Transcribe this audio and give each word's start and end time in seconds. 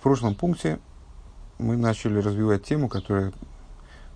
В 0.00 0.02
прошлом 0.02 0.34
пункте 0.34 0.78
мы 1.58 1.76
начали 1.76 2.20
развивать 2.20 2.64
тему, 2.64 2.88
которая 2.88 3.34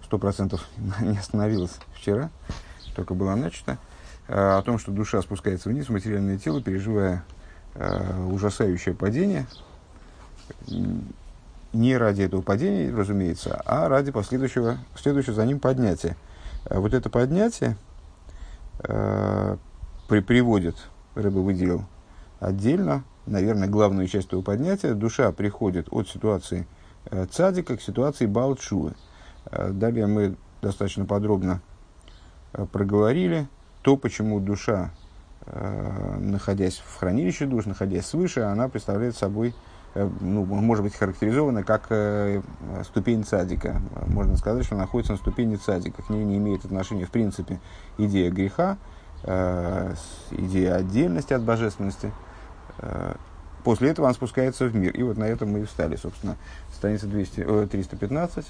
сто 0.03 0.19
процентов 0.19 0.67
не 1.03 1.19
остановилась 1.19 1.79
вчера, 1.95 2.31
только 2.97 3.13
была 3.13 3.37
начата, 3.37 3.77
о 4.27 4.63
том, 4.63 4.79
что 4.79 4.93
душа 4.93 5.21
спускается 5.21 5.69
вниз 5.69 5.91
в 5.91 5.93
материальное 5.93 6.39
тело, 6.39 6.63
переживая 6.63 7.23
ужасающее 8.31 8.95
падение, 8.95 9.47
не 11.75 11.99
ради 11.99 12.23
этого 12.23 12.41
падения, 12.41 12.91
разумеется, 12.91 13.61
а 13.67 13.87
ради 13.91 14.11
последующего, 14.11 14.79
следующего 14.97 15.35
за 15.35 15.45
ним 15.45 15.61
поднятия. 15.61 16.17
Вот 16.65 16.95
это 16.95 17.11
поднятие 17.11 17.77
э, 18.85 19.59
при, 20.09 20.21
приводит, 20.21 20.77
рыба 21.15 21.41
выделил 21.41 21.85
отдельно, 22.41 23.05
наверное, 23.27 23.69
главную 23.69 24.07
часть 24.09 24.29
этого 24.29 24.43
поднятия. 24.43 24.95
Душа 24.95 25.33
приходит 25.33 25.89
от 25.91 26.09
ситуации 26.09 26.67
э, 27.07 27.27
цадика 27.31 27.77
к 27.77 27.83
ситуации 27.83 28.27
балчувы. 28.27 28.95
Э, 29.47 29.71
далее 29.71 30.07
мы 30.07 30.37
достаточно 30.63 31.05
подробно 31.05 31.61
э, 32.53 32.67
проговорили 32.71 33.49
то, 33.83 33.97
почему 33.99 34.41
душа, 34.41 34.93
находясь 35.47 36.79
в 36.79 36.97
хранилище 36.97 37.45
душ, 37.45 37.67
находясь 37.67 38.07
свыше, 38.07 38.41
она 38.41 38.71
представляет 38.71 39.15
собой 39.15 39.55
ну, 39.95 40.47
может 40.47 40.83
быть 40.83 40.95
характеризована 40.97 41.63
как 41.65 41.93
ступень 42.83 43.25
цадика. 43.25 43.83
Можно 44.07 44.39
сказать, 44.39 44.65
что 44.65 44.75
она 44.75 44.85
находится 44.85 45.13
на 45.13 45.19
ступени 45.19 45.57
цадика. 45.57 46.01
К 46.01 46.09
ней 46.09 46.25
не 46.25 46.39
имеет 46.39 46.65
отношения, 46.65 47.05
в 47.05 47.11
принципе, 47.11 47.61
идея 47.99 48.31
греха, 48.31 48.79
идея 49.23 50.77
отдельности 50.77 51.35
от 51.35 51.43
божественности. 51.43 52.11
Э, 52.79 53.15
после 53.63 53.91
этого 53.91 54.07
он 54.07 54.15
спускается 54.15 54.67
в 54.67 54.75
мир. 54.75 54.93
И 54.93 55.03
вот 55.03 55.17
на 55.17 55.25
этом 55.25 55.51
мы 55.53 55.61
и 55.61 55.65
встали, 55.65 55.97
собственно. 55.97 56.37
Страница 56.73 57.07
200, 57.07 57.67
315. 57.67 58.47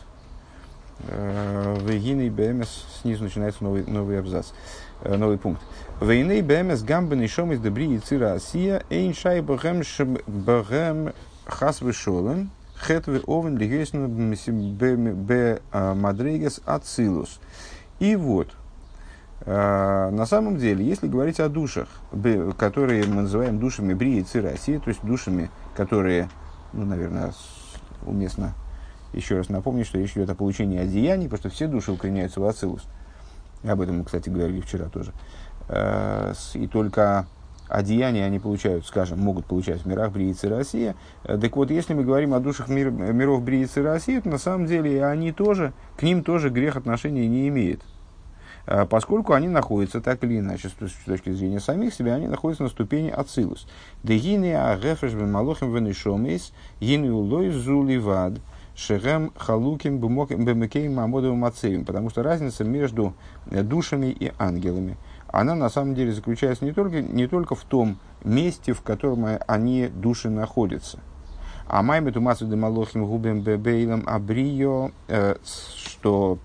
Вегины 1.00 2.30
БМС, 2.30 2.68
снизу 3.02 3.24
начинается 3.24 3.64
новый, 3.64 3.84
новый 3.84 4.18
абзац, 4.18 4.52
э, 5.02 5.16
новый 5.16 5.38
пункт. 5.38 5.60
Вейны 6.00 6.42
БМС 6.42 6.82
гамбен 6.82 7.20
и 7.20 7.26
шом 7.26 7.52
из 7.52 7.60
добри 7.60 7.94
и 7.94 7.98
цира 7.98 8.34
асия, 8.34 8.84
эйн 8.90 9.12
шай 9.12 9.40
бхэм 9.40 9.82
бхэм 10.26 11.12
хас 11.46 11.80
вышолем, 11.80 12.50
хет 12.78 13.06
вы 13.06 13.22
овен 13.26 13.56
лигейсну 13.58 14.08
б 14.08 15.60
мадригес 15.72 16.60
ацилус. 16.64 17.40
И 17.98 18.16
вот, 18.16 18.48
на 19.46 20.24
самом 20.26 20.56
деле, 20.56 20.86
если 20.86 21.06
говорить 21.06 21.38
о 21.38 21.48
душах, 21.48 21.88
которые 22.56 23.04
мы 23.04 23.22
называем 23.22 23.58
душами 23.58 23.92
Брии 23.92 24.20
и 24.20 24.22
Цирасии, 24.22 24.78
то 24.78 24.88
есть 24.88 25.04
душами, 25.04 25.50
которые, 25.76 26.30
ну, 26.72 26.86
наверное, 26.86 27.32
уместно 28.06 28.54
еще 29.14 29.36
раз 29.36 29.48
напомню, 29.48 29.84
что 29.84 29.98
речь 29.98 30.12
идет 30.12 30.30
о 30.30 30.34
получении 30.34 30.78
одеяний, 30.78 31.28
потому 31.28 31.40
что 31.40 31.48
все 31.50 31.66
души 31.66 31.92
укореняются 31.92 32.40
в 32.40 32.44
Ацилус. 32.44 32.82
Об 33.62 33.80
этом 33.80 33.98
мы, 33.98 34.04
кстати, 34.04 34.28
говорили 34.28 34.60
вчера 34.60 34.86
тоже. 34.86 35.12
Э, 35.68 36.34
и 36.54 36.66
только 36.66 37.26
одеяния 37.68 38.26
они 38.26 38.38
получают, 38.38 38.86
скажем, 38.86 39.20
могут 39.20 39.46
получать 39.46 39.82
в 39.82 39.86
мирах 39.86 40.12
Бриицы 40.12 40.48
Россия. 40.48 40.96
Так 41.22 41.56
вот, 41.56 41.70
если 41.70 41.94
мы 41.94 42.04
говорим 42.04 42.34
о 42.34 42.40
душах 42.40 42.68
мир, 42.68 42.90
миров 42.90 43.42
Бриицы 43.42 43.82
России, 43.82 44.20
то 44.20 44.28
на 44.28 44.38
самом 44.38 44.66
деле 44.66 45.04
они 45.04 45.32
тоже, 45.32 45.72
к 45.96 46.02
ним 46.02 46.22
тоже 46.22 46.50
грех 46.50 46.76
отношения 46.76 47.26
не 47.26 47.48
имеет. 47.48 47.80
Э, 48.66 48.86
поскольку 48.86 49.32
они 49.32 49.48
находятся 49.48 50.00
так 50.00 50.22
или 50.24 50.38
иначе, 50.38 50.68
с 50.68 51.04
точки 51.04 51.30
зрения 51.30 51.60
самих 51.60 51.94
себя, 51.94 52.14
они 52.14 52.28
находятся 52.28 52.64
на 52.64 52.68
ступени 52.68 53.10
Ацилус. 53.10 53.66
Дегини 54.02 54.50
агефеш 54.50 55.12
бемалохим 55.12 55.74
венешомейс, 55.74 56.52
гини 56.80 57.08
улой 57.08 57.50
зуливад, 57.50 58.34
шерем 58.74 59.32
халуким 59.36 59.98
бемекеем 59.98 60.94
мамодовым 60.94 61.38
мацеем. 61.38 61.84
Потому 61.84 62.10
что 62.10 62.22
разница 62.22 62.64
между 62.64 63.14
душами 63.46 64.06
и 64.06 64.32
ангелами– 64.38 64.96
она 65.34 65.56
на 65.56 65.68
самом 65.68 65.96
деле 65.96 66.12
заключается 66.12 66.64
не 66.64 66.72
только, 66.72 67.02
не 67.02 67.26
только 67.26 67.56
в 67.56 67.64
том 67.64 67.98
месте, 68.22 68.72
в 68.72 68.82
котором 68.82 69.26
они, 69.48 69.88
души, 69.88 70.30
находятся. 70.30 71.00
А 71.66 71.82
маймет 71.82 72.16
умасу 72.16 72.46
демалохим 72.46 73.06
губем 73.06 73.40
бебейлам 73.40 74.04
абрио, 74.06 74.90
э, 75.08 75.36
что 75.44 76.38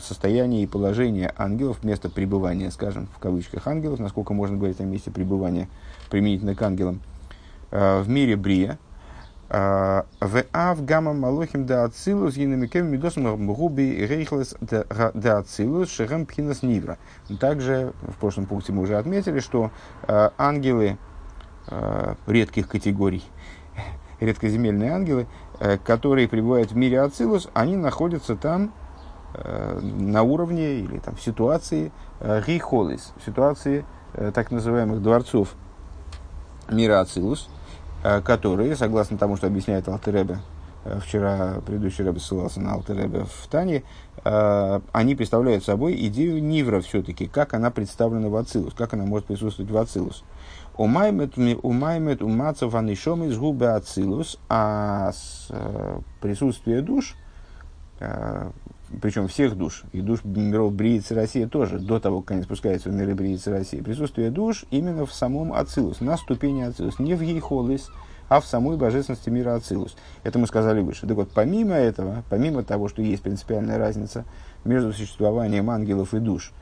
состояние 0.00 0.62
и 0.62 0.66
положение 0.66 1.32
ангелов, 1.36 1.84
место 1.84 2.08
пребывания, 2.08 2.70
скажем, 2.70 3.08
в 3.14 3.18
кавычках 3.18 3.66
ангелов, 3.66 4.00
насколько 4.00 4.32
можно 4.32 4.56
говорить 4.56 4.80
о 4.80 4.84
месте 4.84 5.10
пребывания 5.10 5.68
применительно 6.10 6.54
к 6.54 6.62
ангелам, 6.62 7.00
э, 7.70 8.00
в 8.00 8.08
мире 8.08 8.36
брия, 8.36 8.78
в 9.50 10.04
ав 10.52 10.84
гамма 10.84 11.14
малохим 11.14 11.64
да 11.64 11.84
ацилус 11.84 12.36
гинамикем 12.36 12.86
медосом 12.86 13.46
губи 13.46 14.06
рейхлес 14.06 14.54
да 14.60 15.38
ацилус 15.38 15.90
шерем 15.90 16.26
пхинас 16.26 16.62
нивра. 16.62 16.98
Также 17.40 17.94
в 18.02 18.16
прошлом 18.20 18.44
пункте 18.44 18.72
мы 18.72 18.82
уже 18.82 18.98
отметили, 18.98 19.40
что 19.40 19.70
э, 20.06 20.30
ангелы 20.36 20.98
э, 21.68 22.14
редких 22.26 22.68
категорий, 22.68 23.24
редкоземельные 24.20 24.92
ангелы, 24.92 25.26
э, 25.60 25.78
которые 25.78 26.28
пребывают 26.28 26.72
в 26.72 26.76
мире 26.76 27.00
ацилус, 27.00 27.48
они 27.54 27.76
находятся 27.76 28.36
там 28.36 28.72
на 29.82 30.22
уровне 30.22 30.76
или 30.78 30.98
там 30.98 31.14
в 31.14 31.20
ситуации 31.20 31.92
рихолис, 32.18 33.12
ситуации 33.26 33.84
так 34.32 34.50
называемых 34.50 35.02
дворцов 35.02 35.54
мира 36.70 37.00
ацилус– 37.00 37.50
Э, 38.04 38.20
которые, 38.20 38.76
согласно 38.76 39.18
тому, 39.18 39.36
что 39.36 39.48
объясняет 39.48 39.88
Алтеребе, 39.88 40.38
э, 40.84 41.00
вчера 41.02 41.60
предыдущий 41.66 42.04
Рэбе 42.04 42.20
ссылался 42.20 42.60
на 42.60 42.74
Алтеребе 42.74 43.24
в 43.24 43.48
Тане, 43.48 43.82
э, 44.24 44.80
они 44.92 45.16
представляют 45.16 45.64
собой 45.64 45.96
идею 46.06 46.40
Нивра 46.42 46.80
все-таки, 46.80 47.26
как 47.26 47.54
она 47.54 47.72
представлена 47.72 48.28
в 48.28 48.36
Ацилус, 48.36 48.72
как 48.74 48.94
она 48.94 49.04
может 49.04 49.26
присутствовать 49.26 49.72
в 49.72 49.76
Ацилус. 49.76 50.22
Умаймет 50.78 52.22
умацов 52.22 52.74
анишом 52.74 53.24
из 53.24 53.36
губы 53.36 53.66
Ацилус, 53.66 54.38
а 54.48 55.10
присутствие 56.20 56.82
душ, 56.82 57.16
причем 59.02 59.28
всех 59.28 59.56
душ, 59.56 59.82
и 59.92 60.00
душ 60.00 60.24
миров 60.24 60.72
Бриицы 60.72 61.14
России 61.14 61.44
тоже, 61.44 61.78
до 61.78 61.98
того, 61.98 62.22
как 62.22 62.30
они 62.30 62.42
спускаются 62.42 62.88
в 62.88 62.94
миры 62.94 63.14
Бриицы 63.14 63.50
России, 63.50 63.80
присутствие 63.80 64.30
душ 64.30 64.64
именно 64.70 65.04
в 65.04 65.12
самом 65.12 65.52
Ацилус, 65.52 66.00
на 66.00 66.16
ступени 66.16 66.62
Ацилус, 66.62 66.98
не 66.98 67.14
в 67.14 67.20
Ейхолис, 67.20 67.90
а 68.28 68.40
в 68.40 68.46
самой 68.46 68.76
божественности 68.76 69.30
мира 69.30 69.54
Ацилус. 69.56 69.96
Это 70.22 70.38
мы 70.38 70.46
сказали 70.46 70.80
выше. 70.80 71.06
Так 71.06 71.16
вот, 71.16 71.30
помимо 71.34 71.74
этого, 71.74 72.22
помимо 72.30 72.62
того, 72.62 72.88
что 72.88 73.02
есть 73.02 73.22
принципиальная 73.22 73.78
разница 73.78 74.24
между 74.64 74.92
существованием 74.92 75.70
ангелов 75.70 76.14
и 76.14 76.20
душ 76.20 76.52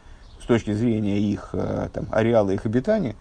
с 0.41 0.47
точки 0.47 0.73
зрения 0.73 1.19
их 1.19 1.51
э, 1.53 1.89
там, 1.93 2.07
ареала 2.13 2.51
их 2.51 2.67
обитания, 2.67 3.17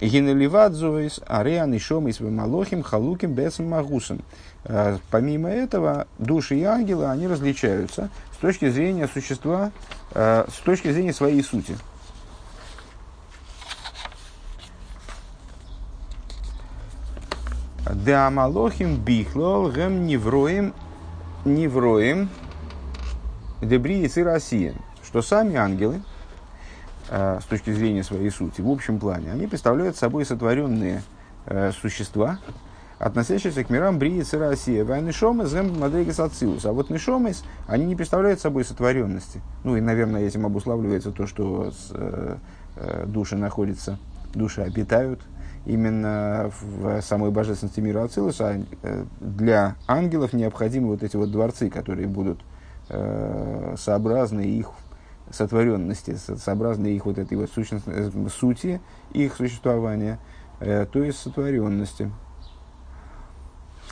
Генеливадзуис, 0.00 1.20
Ариан, 1.26 1.74
Ишом, 1.74 2.08
Малохим, 2.20 2.82
Халуким, 2.82 3.34
Бесом, 3.34 3.68
Магусом. 3.68 4.20
Э, 4.64 4.98
помимо 5.10 5.48
этого, 5.48 6.06
души 6.18 6.56
и 6.56 6.64
ангелы, 6.64 7.06
они 7.06 7.26
различаются 7.26 8.10
с 8.32 8.36
точки 8.38 8.70
зрения 8.70 9.08
существа, 9.08 9.72
э, 10.14 10.46
с 10.50 10.58
точки 10.60 10.90
зрения 10.90 11.12
своей 11.12 11.42
сути. 11.42 11.76
Деамалохим 17.92 18.96
бихлол 18.96 19.70
гем 19.72 20.06
невроем 20.06 20.72
невроем 21.44 22.28
дебри 23.60 24.06
и 24.06 24.22
Россия. 24.22 24.74
Что 25.02 25.22
сами 25.22 25.56
ангелы, 25.56 26.02
с 27.10 27.44
точки 27.44 27.72
зрения 27.72 28.04
своей 28.04 28.30
сути, 28.30 28.60
в 28.60 28.70
общем 28.70 29.00
плане, 29.00 29.32
они 29.32 29.48
представляют 29.48 29.96
собой 29.96 30.24
сотворенные 30.24 31.02
э, 31.46 31.72
существа, 31.72 32.38
относящиеся 33.00 33.64
к 33.64 33.70
мирам 33.70 33.98
Брии 33.98 34.22
и 34.22 34.36
Россия. 34.36 34.84
Вайнишомес, 34.84 35.52
Мадригас 35.52 36.20
Ацилус. 36.20 36.64
А 36.66 36.72
вот 36.72 36.90
Нишомес, 36.90 37.42
они 37.66 37.86
не 37.86 37.96
представляют 37.96 38.40
собой 38.40 38.64
сотворенности. 38.64 39.40
Ну 39.64 39.76
и, 39.76 39.80
наверное, 39.80 40.22
этим 40.22 40.44
обуславливается 40.44 41.10
то, 41.10 41.26
что 41.26 41.72
э, 41.92 42.36
э, 42.76 43.06
души 43.06 43.36
находятся, 43.36 43.98
души 44.34 44.60
обитают 44.60 45.20
именно 45.64 46.50
в 46.60 47.00
самой 47.00 47.30
божественности 47.30 47.80
мира 47.80 48.04
Ацилус, 48.04 48.40
а 48.40 48.60
э, 48.82 49.04
для 49.20 49.76
ангелов 49.86 50.34
необходимы 50.34 50.88
вот 50.88 51.02
эти 51.02 51.16
вот 51.16 51.32
дворцы, 51.32 51.70
которые 51.70 52.06
будут 52.06 52.40
э, 52.90 53.76
сообразны 53.78 54.42
их 54.42 54.70
сотворенности, 55.30 56.16
сообразны 56.16 56.88
их 56.88 57.06
вот 57.06 57.18
этой 57.18 57.36
вот 57.36 57.50
сущности, 57.50 57.88
э, 57.88 58.10
сути, 58.28 58.80
их 59.12 59.36
существования, 59.36 60.18
э, 60.60 60.86
то 60.90 61.02
есть 61.02 61.18
сотворенности. 61.18 62.10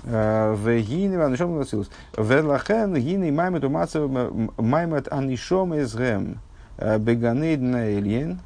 В 0.04 0.80
гине 0.80 1.18
ванишом 1.18 1.58
нацилус. 1.58 1.90
Велахен 2.16 2.94
гине 2.94 3.32
маймет 3.32 3.64
умацев 3.64 4.08
маймет 4.56 5.12
анишом 5.12 5.74
из 5.74 5.92
гем. 5.96 6.38
Беганейд 6.78 7.60
на 7.60 7.88
эльен. 7.88 8.38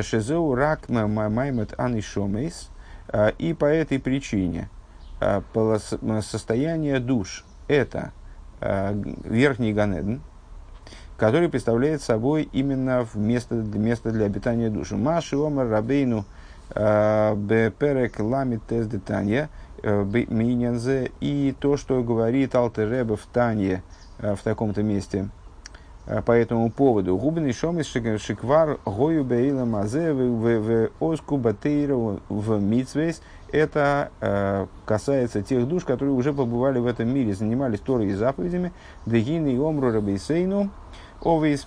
Шезеу 0.00 0.54
рак 0.54 0.88
маймет 0.88 1.78
анишом 1.78 2.38
из. 2.38 2.70
И 3.38 3.52
по 3.52 3.66
этой 3.66 3.98
причине 3.98 4.70
состояние 6.22 7.00
душ– 7.00 7.44
это 7.68 8.12
верхний 8.60 9.74
Ганеден, 9.74 10.22
который 11.18 11.50
представляет 11.50 12.00
собой 12.00 12.48
именно 12.52 13.06
место, 13.14 13.54
место 13.54 14.10
для 14.10 14.24
обитания 14.24 14.70
души. 14.70 14.96
Маши 14.96 15.36
омар 15.36 15.68
рабейну 15.68 16.24
беперек 16.70 18.18
ламит 18.18 18.60
тез 18.68 18.86
детанья 18.86 19.50
минянзе 19.82 21.10
и 21.20 21.54
то, 21.58 21.76
что 21.76 22.02
говорит 22.02 22.54
Алтереба 22.54 23.16
в 23.16 23.26
Танье 23.26 23.82
в 24.18 24.38
таком-то 24.42 24.82
месте– 24.82 25.28
Э, 26.08 26.22
по 26.22 26.32
этому 26.32 26.70
поводу. 26.70 27.16
Губный 27.18 27.52
шом 27.52 27.80
из 27.80 27.86
шиквар 27.86 28.78
гою 28.86 29.24
бейла 29.24 29.66
мазе 29.66 30.12
в 30.14 30.90
оску 31.00 31.36
батейра 31.36 32.18
в 32.28 32.60
мицвейс. 32.60 33.20
Это 33.52 34.10
э, 34.20 34.66
касается 34.86 35.42
тех 35.42 35.68
душ, 35.68 35.84
которые 35.84 36.14
уже 36.14 36.32
побывали 36.32 36.78
в 36.78 36.86
этом 36.86 37.08
мире, 37.12 37.34
занимались 37.34 37.80
Торой 37.80 38.06
и 38.06 38.14
заповедями. 38.14 38.72
Дегины 39.04 39.54
и 39.54 39.58
омру 39.58 39.92
рабейсейну 39.92 40.70
овейс 41.22 41.66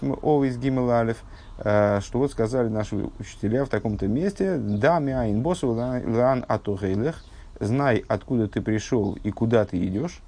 гимелалев. 0.58 1.18
Э, 1.58 2.00
что 2.02 2.20
вот 2.20 2.32
сказали 2.32 2.68
наши 2.68 3.10
учителя 3.20 3.66
в 3.66 3.70
таком-то 3.70 4.08
месте. 4.08 4.58
Да, 4.58 5.00
миаин 5.00 5.42
босу 5.42 5.70
лан 5.70 6.46
атугейлех. 6.48 7.24
Знай, 7.60 8.04
откуда 8.08 8.48
ты 8.48 8.62
пришел 8.62 9.18
и 9.24 9.32
куда 9.32 9.66
ты 9.66 9.78
идешь. 9.86 10.20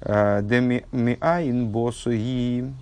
Деми 0.00 0.84
миаин 0.90 1.68
босу 1.68 2.10
и 2.12 2.72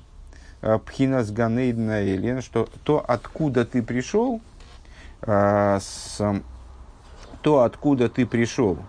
Э, 0.63 0.79
Пхинас 0.79 1.31
Ганейдна 1.31 2.05
Элен, 2.05 2.43
что 2.43 2.69
то, 2.85 3.03
откуда 3.07 3.65
ты 3.65 3.83
пришел, 3.83 4.41
э, 5.23 5.81
то, 7.43 7.63
откуда 7.63 8.11
ты 8.11 8.27
пришел, 8.27 8.77
э, 8.77 8.83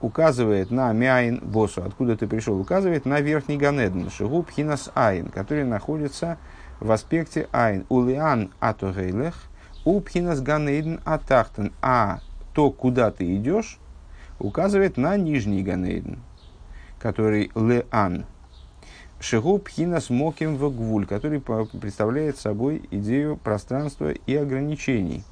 указывает 0.00 0.70
на 0.70 0.92
Мяин 0.92 1.38
Босу, 1.38 1.84
откуда 1.84 2.16
ты 2.16 2.26
пришел, 2.26 2.58
указывает 2.58 3.04
на 3.04 3.20
верхний 3.20 3.56
Ганедн, 3.56 4.08
Шигу 4.08 4.42
Пхинас 4.42 4.90
Айн, 4.94 5.28
который 5.28 5.64
находится 5.64 6.38
в 6.80 6.90
аспекте 6.90 7.48
Айн. 7.52 7.86
Улиан 7.88 8.50
Атогейлех, 8.58 9.34
у 9.84 10.00
Пхинас 10.00 10.40
Ганейдн 10.40 10.96
Атахтен, 11.04 11.72
а 11.82 12.20
то, 12.52 12.70
куда 12.70 13.10
ты 13.10 13.36
идешь, 13.36 13.78
указывает 14.38 14.96
на 14.96 15.16
нижний 15.16 15.62
Ганейдн, 15.62 16.14
который 16.98 17.52
Леан, 17.54 18.24
Шигу 19.20 19.58
пхина 19.58 20.00
смоким 20.00 20.56
в 20.56 20.70
гвуль, 20.74 21.06
который 21.06 21.40
представляет 21.40 22.36
собой 22.36 22.82
идею 22.90 23.36
пространства 23.36 24.10
и 24.10 24.34
ограничений. 24.34 25.22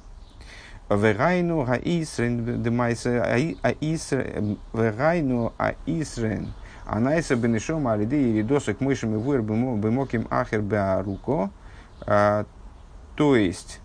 Вегайну 0.95 1.65
аисрен 1.69 2.61
демайса 2.61 3.37
вегайну 4.73 5.53
аисрен 5.57 6.53
анайса 6.85 7.35
бенешом 7.35 7.87
алиды 7.87 8.21
и 8.21 8.37
ридосок 8.37 8.81
мышами 8.81 9.15
выр 9.15 9.41
бемоким 9.41 10.27
ахер 10.29 10.61
беаруко. 10.61 11.49
А, 12.05 12.45
то 13.15 13.35
есть, 13.35 13.79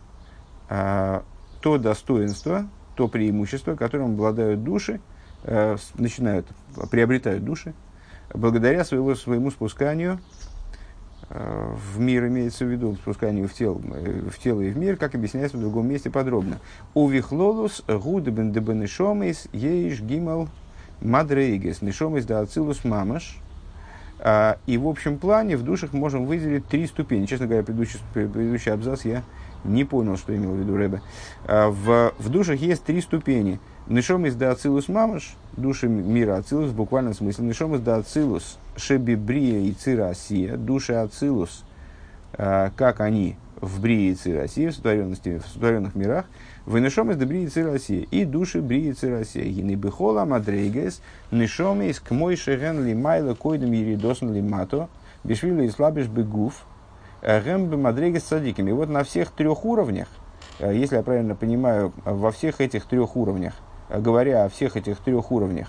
а, 0.69 1.23
то 1.61 1.79
достоинство, 1.79 2.67
то 2.97 3.09
преимущество, 3.09 3.77
которым 3.77 4.13
обладают 4.13 4.65
души, 4.65 5.01
э, 5.45 5.77
начинают, 5.95 6.47
приобретают 6.91 7.45
души, 7.45 7.75
благодаря 8.35 8.85
своего, 8.85 9.15
своему 9.15 9.51
спусканию 9.51 10.19
в 11.31 12.01
мир, 12.01 12.27
имеется 12.29 12.65
в 12.65 12.69
виду, 12.69 12.95
спусканию 12.95 13.49
в 13.49 13.53
тело, 13.53 13.81
э, 13.95 14.23
в 14.31 14.39
тело 14.39 14.63
и 14.63 14.71
в 14.71 14.79
мир, 14.79 14.97
как 14.97 15.15
объясняется 15.15 15.59
в 15.59 15.61
другом 15.61 15.89
месте 15.89 16.11
подробно. 16.11 16.59
У 16.95 17.07
вихлолус 17.07 17.83
гудебен 17.87 18.53
дебенешомис 18.53 19.49
ейш 19.53 20.01
гимал 20.01 20.49
мадрейгес, 21.03 21.83
нешомис 21.83 22.25
да 22.25 22.41
ацилус 22.41 22.85
мамаш. 22.85 23.39
А, 24.21 24.59
и 24.67 24.79
в 24.79 24.89
общем 24.89 25.19
плане 25.19 25.57
в 25.57 25.63
душах 25.63 25.93
можем 25.93 26.25
выделить 26.25 26.67
три 26.67 26.87
ступени. 26.87 27.27
Честно 27.27 27.47
говоря, 27.47 27.63
предыдущий, 27.63 28.01
предыдущий 28.15 28.73
абзац 28.73 29.05
я 29.05 29.23
не 29.65 29.85
понял, 29.85 30.17
что 30.17 30.35
имел 30.37 30.53
в 30.53 30.57
виду 30.57 30.77
Рэбе. 30.77 31.03
А, 31.47 31.71
в, 31.71 32.13
в 32.19 32.29
душах 32.29 32.59
есть 32.61 32.85
три 32.85 33.01
ступени. 33.01 33.61
Нишом 33.87 34.27
из 34.27 34.35
да 34.35 34.51
ацилус 34.51 34.89
мамаш, 34.89 35.35
души 35.57 35.89
мира 35.89 36.37
ацилус, 36.37 36.71
в 36.71 36.75
буквальном 36.75 37.15
смысле. 37.15 37.47
Нишом 37.47 37.75
из 37.75 37.81
да 37.81 37.97
ацилус, 37.97 38.59
шебибрия 38.77 39.61
и 39.61 39.73
цирасия, 39.73 40.57
души 40.57 40.93
ацилус, 40.93 41.65
а, 42.35 42.71
как 42.77 43.01
они 43.01 43.37
в 43.61 43.81
брии 43.81 44.13
и 44.13 44.15
цирасии, 44.15 44.69
в, 44.69 44.75
сотворенности, 44.75 45.39
в 45.39 45.49
сотворенных 45.49 45.95
мирах, 45.95 46.27
вынешом 46.65 47.11
из 47.11 47.17
брии 47.17 47.45
и 47.45 47.49
цирасия, 47.49 48.07
и 48.11 48.25
души 48.25 48.61
брии 48.61 48.91
и 48.91 48.93
цирасия. 48.93 49.43
И 49.43 49.63
не 49.63 49.75
бихола 49.75 50.25
мадрейгес, 50.25 51.01
нишом 51.31 51.83
из 51.83 51.99
к 51.99 52.11
мой 52.11 52.37
шеген 52.37 52.85
ли 52.85 52.95
майла 52.95 53.35
койдем 53.35 53.73
еридосн 53.73 54.33
ли 54.33 54.43
мато, 54.43 54.89
бишвили 55.25 55.67
и 55.67 55.71
слабиш 55.71 56.07
бегуф, 56.07 56.67
Гэм 57.23 57.81
Мадрегес 57.81 58.25
Садиками. 58.25 58.71
И 58.71 58.73
вот 58.73 58.89
на 58.89 59.03
всех 59.03 59.31
трех 59.33 59.65
уровнях, 59.65 60.09
э, 60.61 60.75
если 60.75 60.97
я 60.97 61.03
правильно 61.03 61.35
понимаю, 61.35 61.93
во 62.05 62.31
всех 62.31 62.61
этих 62.61 62.87
трех 62.87 63.17
уровнях, 63.17 63.55
э, 63.89 64.01
говоря 64.01 64.45
о 64.45 64.49
всех 64.49 64.77
этих 64.77 64.99
трех 64.99 65.33
уровнях, 65.33 65.69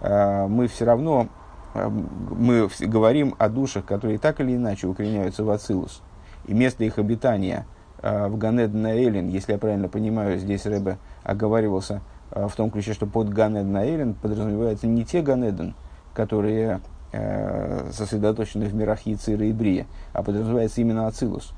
э, 0.00 0.46
мы 0.46 0.68
все 0.68 0.84
равно 0.84 1.28
мы 1.74 2.68
говорим 2.78 3.34
о 3.38 3.48
душах, 3.48 3.84
которые 3.84 4.20
так 4.20 4.40
или 4.40 4.54
иначе 4.54 4.86
укореняются 4.86 5.42
в 5.42 5.50
Ацилус. 5.50 6.02
И 6.46 6.54
место 6.54 6.84
их 6.84 7.00
обитания 7.00 7.66
в 8.00 8.36
Ганед 8.36 8.72
Наэлин, 8.72 9.26
если 9.26 9.54
я 9.54 9.58
правильно 9.58 9.88
понимаю, 9.88 10.38
здесь 10.38 10.66
Рэбе 10.66 10.98
оговаривался 11.24 12.00
в 12.30 12.52
том 12.54 12.70
ключе, 12.70 12.92
что 12.92 13.06
под 13.06 13.30
Ганед 13.30 13.64
Наэлин 13.64 14.14
подразумевается 14.14 14.86
не 14.86 15.04
те 15.04 15.20
Ганеден, 15.20 15.74
которые 16.14 16.80
э, 17.14 17.90
сосредоточены 17.92 18.66
в 18.66 18.74
мирах 18.74 19.02
Яцира 19.02 19.46
и 19.46 19.52
Брия, 19.52 19.86
а 20.12 20.22
подразумевается 20.22 20.80
именно 20.80 21.06
Ацилус. 21.06 21.52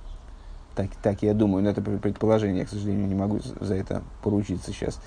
Так, 0.75 0.91
так 1.03 1.23
я 1.23 1.32
думаю, 1.32 1.64
но 1.64 1.70
это 1.70 1.81
предположение, 1.81 2.61
я, 2.61 2.67
к 2.67 2.69
сожалению, 2.69 3.06
не 3.06 3.14
могу 3.14 3.41
за 3.61 3.75
это 3.75 4.03
поручиться 4.23 4.73
сейчас. 4.73 5.00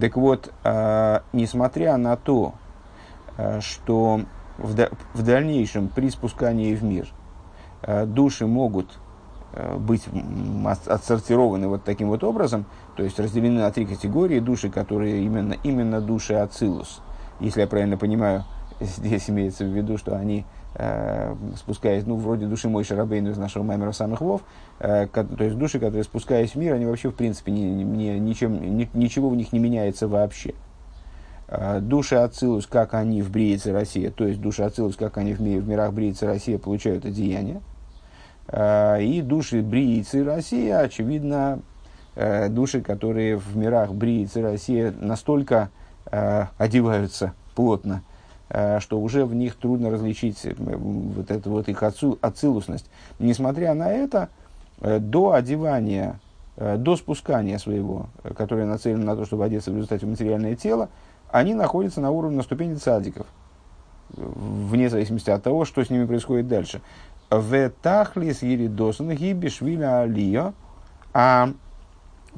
Так 0.00 0.16
вот, 0.16 0.52
э, 0.62 1.20
несмотря 1.32 1.96
на 1.96 2.16
то, 2.16 2.54
э, 3.36 3.60
что 3.60 4.20
в, 4.58 4.74
да, 4.74 4.90
в 5.14 5.24
дальнейшем 5.24 5.88
при 5.88 6.10
спускании 6.10 6.74
в 6.76 6.84
мир 6.84 7.08
э, 7.82 8.06
души 8.06 8.46
могут 8.46 8.98
быть 9.78 10.04
отсортированы 10.86 11.66
вот 11.66 11.82
таким 11.82 12.06
вот 12.06 12.22
образом, 12.22 12.66
то 12.94 13.02
есть 13.02 13.18
разделены 13.18 13.62
на 13.62 13.72
три 13.72 13.84
категории 13.84 14.38
души, 14.38 14.70
которые 14.70 15.24
именно, 15.24 15.54
именно 15.64 16.00
души 16.00 16.34
Ацилус, 16.34 17.00
если 17.40 17.62
я 17.62 17.66
правильно 17.66 17.96
понимаю, 17.96 18.44
здесь 18.80 19.30
имеется 19.30 19.64
в 19.64 19.68
виду, 19.68 19.96
что 19.98 20.16
они, 20.16 20.44
э, 20.74 21.34
спускаясь, 21.56 22.06
ну, 22.06 22.16
вроде 22.16 22.46
души 22.46 22.68
мой 22.68 22.84
Шарабейну 22.84 23.30
из 23.30 23.38
нашего 23.38 23.62
Маймера 23.62 23.92
самых 23.92 24.20
Вов, 24.20 24.42
э, 24.78 25.06
то 25.06 25.44
есть 25.44 25.56
души, 25.56 25.78
которые, 25.78 26.04
спускаясь 26.04 26.52
в 26.52 26.56
мир, 26.56 26.74
они 26.74 26.86
вообще, 26.86 27.10
в 27.10 27.14
принципе, 27.14 27.52
ни, 27.52 27.60
ни, 27.60 28.18
ничем, 28.18 28.76
ни, 28.76 28.88
ничего 28.94 29.28
в 29.28 29.36
них 29.36 29.52
не 29.52 29.58
меняется 29.58 30.08
вообще. 30.08 30.54
Э, 31.48 31.80
души 31.80 32.14
Ацилус, 32.14 32.66
как 32.66 32.94
они 32.94 33.22
в 33.22 33.30
Бриице 33.30 33.72
Россия, 33.72 34.10
то 34.10 34.26
есть 34.26 34.40
души 34.40 34.62
Ацилус, 34.62 34.96
как 34.96 35.18
они 35.18 35.34
в, 35.34 35.40
ми, 35.40 35.58
в 35.58 35.68
мирах 35.68 35.92
Бриице 35.92 36.26
Россия, 36.26 36.58
получают 36.58 37.04
одеяние. 37.04 37.60
Э, 38.46 39.02
и 39.02 39.20
души 39.20 39.60
Бриицы 39.60 40.24
Россия, 40.24 40.78
очевидно, 40.78 41.60
э, 42.14 42.48
души, 42.48 42.80
которые 42.80 43.36
в 43.36 43.56
мирах 43.56 43.92
Бриицы 43.92 44.42
Россия 44.42 44.92
настолько 44.98 45.70
э, 46.10 46.46
одеваются 46.56 47.34
плотно, 47.54 48.02
что 48.50 49.00
уже 49.00 49.24
в 49.24 49.34
них 49.34 49.54
трудно 49.54 49.90
различить 49.90 50.44
э, 50.44 50.54
вот 50.56 51.30
эту 51.30 51.50
вот 51.50 51.68
их 51.68 51.82
отцу, 51.82 52.18
ацилусность. 52.20 52.90
Несмотря 53.18 53.74
на 53.74 53.92
это, 53.92 54.28
э, 54.80 54.98
до 54.98 55.32
одевания, 55.32 56.18
до 56.56 56.96
спускания 56.96 57.56
своего, 57.56 58.08
которое 58.36 58.66
нацелено 58.66 59.04
на 59.04 59.16
то, 59.16 59.24
чтобы 59.24 59.46
одеться 59.46 59.70
в 59.70 59.76
результате 59.76 60.04
в 60.04 60.10
материальное 60.10 60.56
тело, 60.56 60.90
они 61.30 61.54
находятся 61.54 62.02
на 62.02 62.10
уровне, 62.10 62.36
на 62.36 62.42
ступени 62.42 62.74
цадиков, 62.74 63.26
вне 64.10 64.90
зависимости 64.90 65.30
от 65.30 65.42
того, 65.42 65.64
что 65.64 65.82
с 65.82 65.88
ними 65.88 66.04
происходит 66.04 66.48
дальше. 66.48 66.82
В 67.30 67.70
тахлис 67.80 68.42
еридосан 68.42 69.12
гибишвиля 69.12 70.00
алия, 70.00 70.52
а 71.14 71.50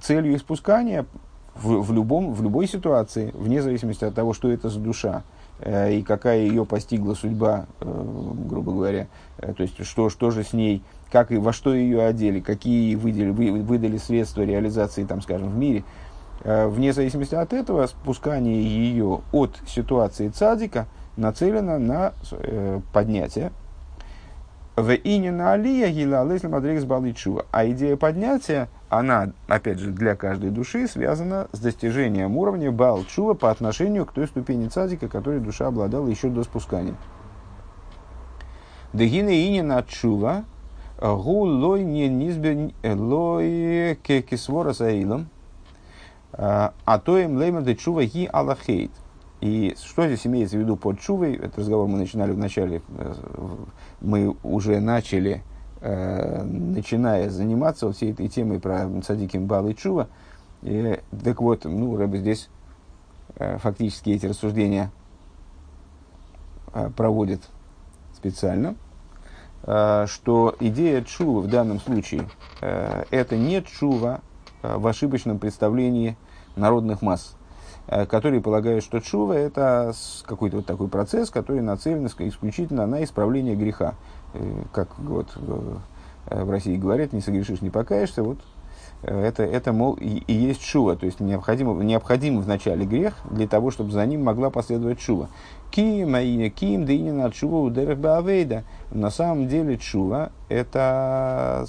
целью 0.00 0.34
их 0.34 0.40
спускания 0.40 1.04
в, 1.56 1.82
в, 1.82 1.92
любом, 1.92 2.32
в 2.32 2.42
любой 2.42 2.68
ситуации, 2.68 3.32
вне 3.34 3.60
зависимости 3.60 4.04
от 4.04 4.14
того, 4.14 4.34
что 4.34 4.52
это 4.52 4.68
за 4.68 4.78
душа, 4.78 5.24
Э, 5.24 5.41
и 5.90 6.02
какая 6.02 6.40
ее 6.40 6.64
постигла 6.64 7.14
судьба, 7.14 7.66
э, 7.80 8.04
грубо 8.48 8.72
говоря, 8.72 9.06
э, 9.38 9.52
то 9.52 9.62
есть 9.62 9.84
что, 9.84 10.10
что 10.10 10.30
же 10.30 10.44
с 10.44 10.52
ней, 10.52 10.82
как 11.10 11.30
и 11.30 11.36
во 11.36 11.52
что 11.52 11.74
ее 11.74 12.02
одели, 12.02 12.40
какие 12.40 12.94
выдали, 12.94 13.30
выдали 13.30 13.96
средства 13.96 14.42
реализации, 14.42 15.04
там, 15.04 15.20
скажем, 15.20 15.50
в 15.50 15.56
мире, 15.56 15.84
вне 16.44 16.92
зависимости 16.92 17.36
от 17.36 17.52
этого, 17.52 17.86
спускание 17.86 18.62
ее 18.62 19.20
от 19.30 19.56
ситуации 19.68 20.28
цадика 20.28 20.88
нацелено 21.16 21.78
на 21.78 22.14
поднятие. 22.92 23.52
В 24.74 24.92
инина 24.94 25.52
алия 25.52 25.90
гила 25.90 26.24
мадрикс 26.24 26.84
баличува. 26.84 27.46
А 27.52 27.66
идея 27.68 27.96
поднятия, 27.96 28.68
она, 28.92 29.32
опять 29.48 29.78
же, 29.78 29.90
для 29.90 30.14
каждой 30.16 30.50
души 30.50 30.86
связана 30.86 31.48
с 31.52 31.58
достижением 31.60 32.36
уровня 32.36 32.70
Балчува 32.70 33.32
по 33.32 33.50
отношению 33.50 34.04
к 34.04 34.12
той 34.12 34.26
ступени 34.26 34.68
цадика, 34.68 35.08
которой 35.08 35.40
душа 35.40 35.68
обладала 35.68 36.06
еще 36.08 36.28
до 36.28 36.44
спускания. 36.44 36.94
Дегина 38.92 39.30
инина 39.30 39.82
чува, 39.88 40.44
гу 41.00 41.44
лой 41.44 41.84
не 41.84 42.06
низбе 42.08 42.72
лой 42.84 43.98
кекисвора 44.02 44.74
саилом, 44.74 45.30
а 46.34 46.98
то 47.02 47.18
им 47.18 47.38
лейма 47.38 47.62
де 47.62 47.74
чува 47.74 48.04
ги 48.04 48.28
аллахейт. 48.30 48.90
И 49.40 49.74
что 49.82 50.06
здесь 50.06 50.26
имеется 50.26 50.58
в 50.58 50.60
виду 50.60 50.76
под 50.76 51.00
чувой? 51.00 51.36
Этот 51.36 51.60
разговор 51.60 51.88
мы 51.88 51.96
начинали 51.96 52.32
в 52.32 52.38
начале, 52.38 52.82
э, 52.98 53.14
мы 54.02 54.36
уже 54.42 54.78
начали, 54.80 55.42
э, 55.82 56.42
начиная 56.42 57.28
заниматься 57.28 57.86
вот 57.86 57.96
всей 57.96 58.12
этой 58.12 58.28
темой 58.28 58.60
про 58.60 58.88
садиким 59.02 59.46
Бал 59.46 59.68
и 59.68 59.74
Чува. 59.74 60.08
И, 60.62 61.00
так 61.24 61.40
вот, 61.40 61.64
ну, 61.64 61.96
Рэбе 61.96 62.18
здесь 62.18 62.48
э, 63.36 63.58
фактически 63.58 64.10
эти 64.10 64.26
рассуждения 64.26 64.90
проводит 66.96 67.42
специально, 68.16 68.76
что 69.60 70.56
идея 70.58 71.02
чува 71.02 71.42
в 71.42 71.46
данном 71.46 71.78
случае 71.80 72.30
это 72.62 73.36
не 73.36 73.62
чува 73.62 74.22
в 74.62 74.86
ошибочном 74.86 75.38
представлении 75.38 76.16
народных 76.56 77.02
масс– 77.02 77.36
Э, 77.88 78.06
которые 78.06 78.40
полагают, 78.40 78.84
что 78.84 79.00
чува– 79.00 79.32
это 79.34 79.92
какой-то 80.24 80.58
вот 80.58 80.66
такой 80.66 80.88
процесс, 80.88 81.30
который 81.30 81.62
нацелен 81.62 82.06
исключительно 82.06 82.86
на 82.86 83.02
исправление 83.02 83.56
греха. 83.56 83.94
Э, 84.34 84.62
как 84.72 84.98
вот 84.98 85.28
э, 85.36 86.44
в 86.44 86.50
России 86.50 86.76
говорят, 86.76 87.12
не 87.12 87.20
согрешишь, 87.20 87.60
не 87.62 87.70
покаешься, 87.70 88.22
вот 88.22 88.38
это, 89.02 89.42
это 89.42 89.72
мол, 89.72 89.94
и, 89.94 90.22
и 90.28 90.32
есть 90.32 90.62
шува, 90.62 90.94
то 90.94 91.06
есть 91.06 91.18
необходимо, 91.18 91.82
необходим 91.82 92.40
вначале 92.40 92.86
грех 92.86 93.16
для 93.28 93.48
того, 93.48 93.72
чтобы 93.72 93.90
за 93.90 94.06
ним 94.06 94.22
могла 94.22 94.50
последовать 94.50 95.00
шува. 95.00 95.28
Ким, 95.72 96.14
аиня, 96.14 96.50
ким, 96.50 96.86
да 96.86 96.92
на 96.92 97.30
чува 97.32 97.62
удерах 97.62 97.98
баавейда. 97.98 98.62
На 98.92 99.10
самом 99.10 99.48
деле 99.48 99.76
чува– 99.76 100.30
это 100.48 101.66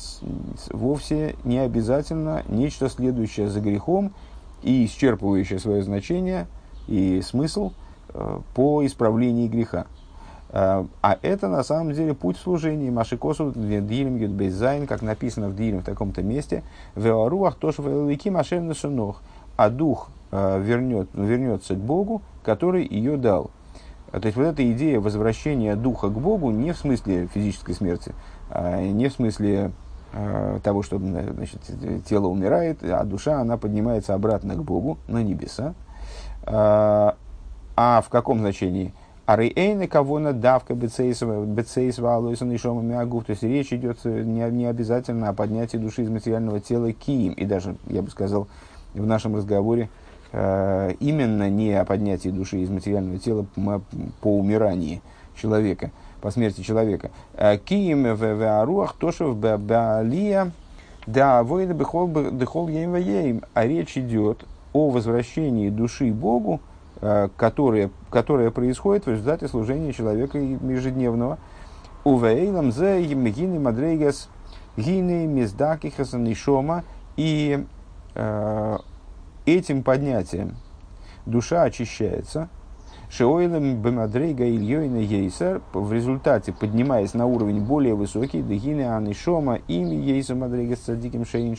вовсе 0.69 1.35
не 1.43 1.57
обязательно 1.57 2.43
нечто 2.47 2.89
следующее 2.89 3.49
за 3.49 3.61
грехом, 3.61 4.13
и 4.63 4.85
исчерпывающее 4.85 5.59
свое 5.59 5.83
значение 5.83 6.47
и 6.87 7.21
смысл 7.21 7.73
э, 8.09 8.39
по 8.55 8.85
исправлению 8.85 9.49
греха. 9.49 9.87
А 10.55 11.17
это 11.23 11.47
на 11.47 11.63
самом 11.63 11.93
деле 11.93 12.13
путь 12.13 12.37
служения. 12.37 12.91
Машикосу 12.91 13.51
Дилем 13.55 14.17
Юдбейзайн, 14.17 14.85
как 14.85 15.01
написано 15.01 15.49
в 15.49 15.55
Дилем 15.55 15.79
в 15.79 15.83
таком-то 15.83 16.21
месте, 16.21 16.63
Веоруах 16.95 17.55
тоже 17.55 17.81
велики 17.81 18.29
машин 18.29 18.71
шинох, 18.75 19.23
а 19.57 19.69
дух 19.71 20.09
э, 20.31 20.61
вернет, 20.61 21.09
вернется 21.13 21.73
к 21.73 21.79
Богу, 21.79 22.21
который 22.43 22.87
ее 22.87 23.17
дал. 23.17 23.49
То 24.11 24.23
есть 24.23 24.37
вот 24.37 24.43
эта 24.43 24.71
идея 24.71 24.99
возвращения 24.99 25.75
духа 25.75 26.09
к 26.09 26.19
Богу 26.19 26.51
не 26.51 26.71
в 26.71 26.77
смысле 26.77 27.25
физической 27.33 27.73
смерти, 27.73 28.13
а 28.51 28.79
не 28.79 29.07
в 29.07 29.13
смысле 29.13 29.71
Э, 30.15 30.59
того, 30.61 30.83
что 30.83 30.99
значит, 30.99 31.59
тело 32.05 32.27
умирает, 32.27 32.83
а 32.83 33.03
душа 33.03 33.41
она 33.41 33.57
поднимается 33.57 34.13
обратно 34.13 34.53
к 34.53 34.63
Богу, 34.63 34.99
на 35.07 35.23
небеса. 35.23 35.73
А, 36.43 37.15
а 37.75 38.01
в 38.01 38.09
каком 38.09 38.37
значении? 38.37 38.93
Арейна 39.25 39.87
кого 39.87 40.19
на 40.19 40.33
давка 40.33 40.75
бецейсва 40.75 42.15
алойса 42.15 42.45
нишома 42.45 42.81
миагуф. 42.81 43.25
То 43.25 43.31
есть 43.31 43.43
речь 43.43 43.71
идет 43.71 44.03
не, 44.03 44.49
не 44.51 44.65
обязательно 44.65 45.29
о 45.29 45.33
поднятии 45.33 45.77
души 45.77 46.03
из 46.03 46.09
материального 46.09 46.59
тела 46.59 46.91
кием. 46.91 47.33
И 47.33 47.45
даже, 47.45 47.75
я 47.87 48.01
бы 48.01 48.09
сказал, 48.09 48.47
в 48.93 49.05
нашем 49.05 49.35
разговоре 49.35 49.89
э, 50.31 50.93
именно 50.99 51.49
не 51.49 51.73
о 51.73 51.85
поднятии 51.85 52.29
души 52.29 52.59
из 52.59 52.69
материального 52.69 53.19
тела 53.19 53.45
по 54.21 54.37
умирании 54.37 55.01
человека– 55.35 55.91
по 56.23 56.31
смерти 56.31 56.61
человека. 56.61 57.11
Э, 57.33 57.57
Киим 57.57 58.15
в 58.15 58.61
Аруах 58.61 58.95
Тошев 58.95 59.35
Баалия 59.35 60.51
да 61.05 61.43
воины 61.43 61.73
бехол 61.73 62.09
дехол 62.31 62.69
ейм 62.69 63.43
А 63.53 63.65
речь 63.65 63.97
идет 63.97 64.45
о 64.71 64.89
возвращении 64.89 65.69
души 65.69 66.13
Богу, 66.13 66.61
э, 66.61 66.72
которое, 67.35 67.91
которое 68.09 68.51
происходит 68.51 69.05
в 69.05 69.09
результате 69.09 69.47
служения 69.47 69.93
человека 69.93 70.37
ежедневного. 70.37 71.37
Увейлам 72.03 72.71
зе 72.71 73.03
емгины 73.03 73.59
мадрейгас 73.59 74.29
гины 74.77 75.25
миздаки 75.27 75.89
хасанишома. 75.89 76.83
И 77.15 77.65
э, 78.15 78.77
этим 79.45 79.83
поднятием 79.83 80.55
душа 81.25 81.63
очищается– 81.63 82.49
Шеойлем 83.15 83.79
бемадрейга 83.79 84.43
ильёйна 84.43 84.97
ейсер, 84.97 85.61
в 85.71 85.93
результате, 85.93 86.51
поднимаясь 86.51 87.13
на 87.13 87.27
уровень 87.27 87.61
более 87.61 87.93
высокий, 87.93 88.41
дегины 88.41 88.91
анишома, 88.91 89.59
ими 89.67 89.93
ейса 89.93 90.33
мадрейга 90.33 90.75
с 90.75 90.79
цадиким 90.79 91.23
шейн 91.23 91.55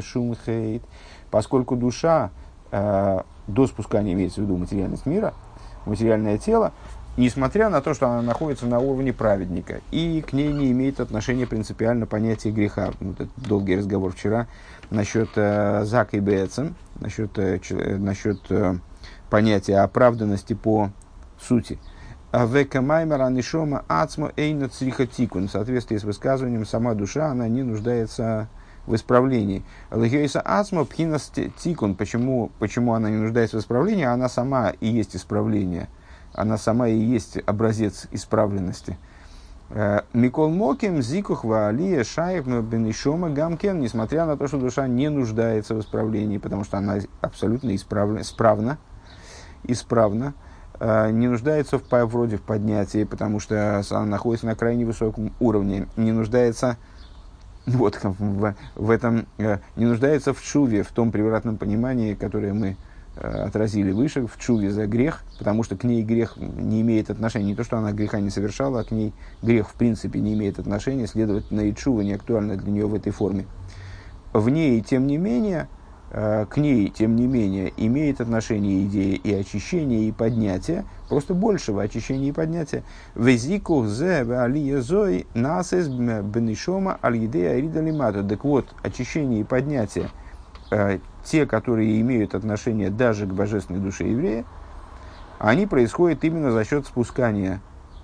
шумхейт, 0.00 0.82
поскольку 1.32 1.74
душа 1.74 2.30
э, 2.70 3.22
до 3.46 3.66
спускания 3.66 4.12
имеется 4.12 4.40
в 4.40 4.44
виду 4.44 4.56
материальность 4.56 5.06
мира, 5.06 5.34
материальное 5.86 6.38
тело, 6.38 6.72
несмотря 7.16 7.68
на 7.68 7.80
то, 7.80 7.94
что 7.94 8.08
она 8.08 8.22
находится 8.22 8.66
на 8.66 8.78
уровне 8.78 9.12
праведника, 9.12 9.80
и 9.90 10.22
к 10.22 10.32
ней 10.32 10.52
не 10.52 10.72
имеет 10.72 11.00
отношения 11.00 11.46
принципиально 11.46 12.06
понятие 12.06 12.52
греха. 12.52 12.90
Вот 13.00 13.20
этот 13.20 13.32
долгий 13.36 13.76
разговор 13.76 14.12
вчера 14.12 14.46
насчет 14.90 15.30
э, 15.36 15.84
Зака 15.84 16.16
и 16.16 16.20
Бецем, 16.20 16.74
насчет, 17.00 17.38
э, 17.38 17.58
насчет 17.98 18.40
э, 18.50 18.76
понятие 19.30 19.80
оправданности 19.80 20.54
по 20.54 20.90
сути. 21.40 21.78
А 22.32 22.46
века 22.46 22.82
маймера 22.82 23.28
нишома 23.28 23.84
ацмо 23.86 24.32
эйна 24.36 24.68
црихатикун. 24.68 25.46
В 25.46 25.52
соответствии 25.52 25.96
с 25.96 26.02
высказыванием, 26.02 26.66
сама 26.66 26.94
душа, 26.94 27.26
она 27.26 27.46
не 27.46 27.62
нуждается 27.62 28.48
исправлении. 28.88 29.62
Легейса 29.90 30.40
ацмо 30.40 30.84
пхинас 30.84 31.30
тикун. 31.58 31.94
Почему, 31.94 32.50
почему 32.58 32.94
она 32.94 33.10
не 33.10 33.16
нуждается 33.16 33.58
в 33.58 33.60
исправлении? 33.60 34.04
Она 34.04 34.28
сама 34.28 34.70
и 34.70 34.88
есть 34.88 35.14
исправление. 35.14 35.88
Она 36.32 36.58
сама 36.58 36.88
и 36.88 36.98
есть 36.98 37.38
образец 37.46 38.08
исправленности. 38.10 38.98
Э, 39.70 40.00
Микол 40.12 40.50
Моким, 40.50 41.00
Зикух, 41.00 41.44
Ваалия, 41.44 42.04
Шаев, 42.04 42.46
Бенишома, 42.46 43.30
Гамкен, 43.30 43.80
несмотря 43.80 44.26
на 44.26 44.36
то, 44.36 44.46
что 44.48 44.58
душа 44.58 44.86
не 44.86 45.08
нуждается 45.08 45.74
в 45.74 45.80
исправлении, 45.80 46.38
потому 46.38 46.64
что 46.64 46.78
она 46.78 46.98
абсолютно 47.20 47.74
исправна, 47.74 48.20
исправна 49.64 50.34
э, 50.78 51.10
не 51.10 51.28
нуждается 51.28 51.78
в, 51.78 52.04
вроде 52.06 52.36
в 52.36 52.42
поднятии, 52.42 53.04
потому 53.04 53.40
что 53.40 53.82
она 53.90 54.04
находится 54.04 54.46
на 54.46 54.54
крайне 54.54 54.84
высоком 54.84 55.32
уровне, 55.40 55.86
не 55.96 56.12
нуждается 56.12 56.76
вот, 57.66 57.98
в, 58.02 58.54
в 58.74 58.90
этом, 58.90 59.26
э, 59.38 59.58
не 59.76 59.86
нуждается 59.86 60.34
в 60.34 60.42
чуве, 60.42 60.82
в 60.82 60.92
том 60.92 61.10
превратном 61.10 61.56
понимании, 61.56 62.14
которое 62.14 62.52
мы 62.52 62.76
э, 63.16 63.26
отразили 63.26 63.90
выше, 63.90 64.26
в 64.26 64.38
чуве 64.38 64.70
за 64.70 64.86
грех, 64.86 65.22
потому 65.38 65.62
что 65.62 65.76
к 65.76 65.84
ней 65.84 66.02
грех 66.02 66.36
не 66.36 66.82
имеет 66.82 67.10
отношения, 67.10 67.46
не 67.46 67.54
то, 67.54 67.64
что 67.64 67.78
она 67.78 67.92
греха 67.92 68.20
не 68.20 68.30
совершала, 68.30 68.80
а 68.80 68.84
к 68.84 68.90
ней 68.90 69.14
грех 69.42 69.70
в 69.70 69.74
принципе 69.74 70.20
не 70.20 70.34
имеет 70.34 70.58
отношения, 70.58 71.06
следовательно, 71.06 71.62
и 71.62 71.74
чува 71.74 72.02
не 72.02 72.12
актуальна 72.12 72.56
для 72.56 72.70
нее 72.70 72.86
в 72.86 72.94
этой 72.94 73.12
форме. 73.12 73.46
В 74.34 74.48
ней, 74.50 74.80
тем 74.82 75.06
не 75.06 75.16
менее, 75.16 75.68
Э, 76.16 76.46
к 76.48 76.58
ней, 76.58 76.90
тем 76.90 77.16
не 77.16 77.26
менее, 77.26 77.72
имеет 77.76 78.20
отношение 78.20 78.84
идея 78.84 79.16
и 79.16 79.34
очищения, 79.34 80.06
и 80.06 80.12
поднятия, 80.12 80.84
просто 81.08 81.34
большего 81.34 81.82
очищения 81.82 82.28
и 82.28 82.32
поднятия. 82.32 82.84
Везику 83.16 83.84
зе 83.86 84.20
алия 84.20 84.80
зой 84.80 85.26
насес 85.34 85.88
бенишома 85.88 86.98
алидея 87.02 87.56
ридалимату. 87.56 88.22
Так 88.22 88.44
вот, 88.44 88.72
очищение 88.84 89.40
и 89.40 89.44
поднятие, 89.44 90.08
э, 90.70 91.00
те, 91.24 91.46
которые 91.46 92.00
имеют 92.00 92.36
отношение 92.36 92.90
даже 92.90 93.26
к 93.26 93.34
божественной 93.34 93.80
душе 93.80 94.08
еврея, 94.08 94.44
они 95.40 95.66
происходят 95.66 96.22
именно 96.22 96.52
за 96.52 96.64
счет 96.64 96.86
спускания 96.86 97.60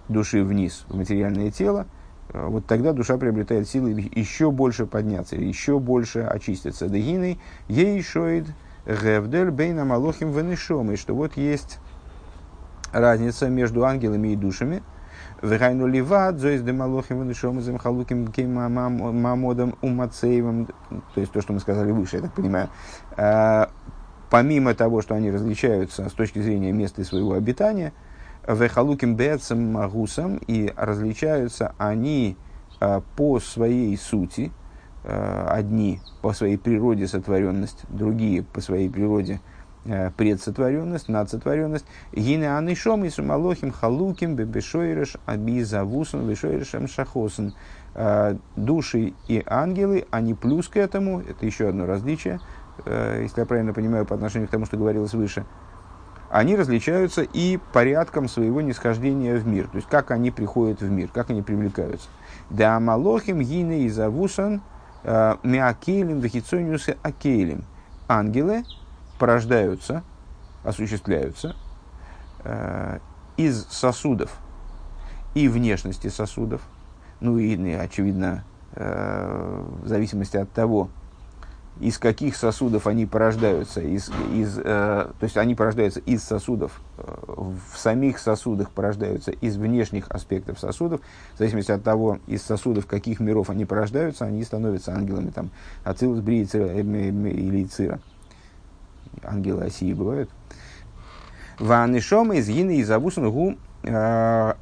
души 0.08 0.42
вниз 0.42 0.84
в 0.88 0.96
материальное 0.96 1.52
тело, 1.52 1.86
вот 2.32 2.66
тогда 2.66 2.92
душа 2.92 3.16
приобретает 3.16 3.68
силы 3.68 3.90
еще 4.14 4.50
больше 4.50 4.86
подняться, 4.86 5.36
еще 5.36 5.78
больше 5.78 6.20
очиститься. 6.20 6.88
Дегиной 6.88 7.40
ей 7.68 8.02
шоид 8.02 8.46
гевдель 8.86 9.50
бейна 9.50 9.84
малохим 9.84 10.30
венешом. 10.30 10.92
И 10.92 10.96
что 10.96 11.14
вот 11.14 11.36
есть 11.36 11.78
разница 12.92 13.48
между 13.48 13.84
ангелами 13.84 14.28
и 14.28 14.36
душами. 14.36 14.82
Вегайну 15.42 15.86
ливад, 15.86 16.38
зоис 16.38 16.62
де 16.62 16.72
малохим 16.72 17.22
венешом, 17.22 17.60
зем 17.62 17.78
халуким 17.78 18.30
мамодом 18.52 19.74
умацеевым. 19.80 20.66
То 21.14 21.20
есть 21.20 21.32
то, 21.32 21.40
что 21.40 21.52
мы 21.52 21.60
сказали 21.60 21.90
выше, 21.90 22.16
я 22.16 22.22
так 22.22 22.32
понимаю. 22.34 22.68
Э, 23.16 23.66
помимо 24.28 24.74
того, 24.74 25.02
что 25.02 25.14
они 25.14 25.30
различаются 25.30 26.08
с 26.08 26.12
точки 26.12 26.40
зрения 26.40 26.72
места 26.72 27.04
своего 27.04 27.32
обитания– 27.32 27.92
Вехалуким 28.46 29.16
бецем 29.16 29.72
магусом, 29.72 30.40
и 30.46 30.72
различаются 30.76 31.74
они 31.78 32.36
а, 32.80 33.02
по 33.16 33.38
своей 33.40 33.94
сути, 33.98 34.50
э, 35.04 35.46
одни 35.48 36.00
по 36.22 36.32
своей 36.32 36.56
природе 36.56 37.06
сотворенность, 37.06 37.84
другие 37.90 38.42
по 38.42 38.62
своей 38.62 38.88
природе 38.88 39.40
э, 39.84 40.10
предсотворенность, 40.16 41.08
надсотворенность. 41.08 41.84
Гине 42.12 42.56
анишом 42.56 43.04
и 43.04 43.10
сумалохим 43.10 43.70
халуким 43.70 44.34
бебешойреш 44.34 45.16
абизавусан 45.26 46.26
бешойрешем 46.26 46.88
шахосан. 46.88 47.54
Э, 47.94 48.36
души 48.56 49.12
и 49.28 49.42
ангелы, 49.46 50.06
они 50.10 50.32
плюс 50.32 50.68
к 50.68 50.78
этому, 50.78 51.20
это 51.20 51.44
еще 51.44 51.68
одно 51.68 51.84
различие, 51.84 52.40
если 52.86 53.40
я 53.40 53.46
правильно 53.46 53.74
понимаю, 53.74 54.06
по 54.06 54.14
отношению 54.14 54.48
к 54.48 54.50
тому, 54.50 54.64
что 54.64 54.78
говорилось 54.78 55.12
выше– 55.12 55.44
они 56.30 56.56
различаются 56.56 57.22
и 57.22 57.58
порядком 57.72 58.28
своего 58.28 58.60
нисхождения 58.60 59.34
в 59.36 59.46
мир, 59.46 59.66
то 59.68 59.76
есть 59.76 59.88
как 59.88 60.12
они 60.12 60.30
приходят 60.30 60.80
в 60.80 60.88
мир, 60.88 61.08
как 61.12 61.30
они 61.30 61.42
привлекаются. 61.42 62.08
Да 62.50 62.78
малохим 62.78 63.40
гине 63.40 63.80
и 63.80 63.88
завусан 63.88 64.62
э, 65.02 65.36
миакелем 65.42 66.20
вахицониусы 66.20 66.96
акелем. 67.02 67.64
Ангелы 68.08 68.64
порождаются, 69.18 70.04
осуществляются 70.62 71.56
э, 72.44 72.98
из 73.36 73.66
сосудов 73.66 74.38
и 75.34 75.48
внешности 75.48 76.08
сосудов, 76.08 76.60
ну 77.20 77.38
и, 77.38 77.72
очевидно, 77.72 78.44
э, 78.74 79.64
в 79.82 79.88
зависимости 79.88 80.36
от 80.36 80.50
того, 80.52 80.90
из 81.80 81.98
каких 81.98 82.36
сосудов 82.36 82.86
они 82.86 83.06
порождаются, 83.06 83.80
из, 83.80 84.10
из, 84.32 84.58
э, 84.58 84.62
то 84.62 85.22
есть 85.22 85.36
они 85.38 85.54
порождаются 85.54 86.00
из 86.00 86.22
сосудов, 86.22 86.78
э, 86.98 87.02
в 87.72 87.78
самих 87.78 88.18
сосудах 88.18 88.70
порождаются 88.70 89.30
из 89.30 89.56
внешних 89.56 90.10
аспектов 90.10 90.60
сосудов, 90.60 91.00
в 91.34 91.38
зависимости 91.38 91.72
от 91.72 91.82
того, 91.82 92.18
из 92.26 92.42
сосудов 92.42 92.86
каких 92.86 93.18
миров 93.18 93.48
они 93.48 93.64
порождаются, 93.64 94.26
они 94.26 94.44
становятся 94.44 94.92
ангелами, 94.92 95.30
там, 95.30 95.50
ацилус, 95.82 96.20
брии, 96.20 96.46
э, 96.52 96.80
или 96.82 97.64
цира. 97.64 97.98
Ангелы 99.22 99.64
Осии 99.64 99.94
бывают. 99.94 100.30
Ванишома 101.58 102.36
из 102.36 102.48
гины 102.48 102.76
из 102.76 102.90
абусан 102.90 103.30
гу 103.30 103.56
э, 103.82 104.52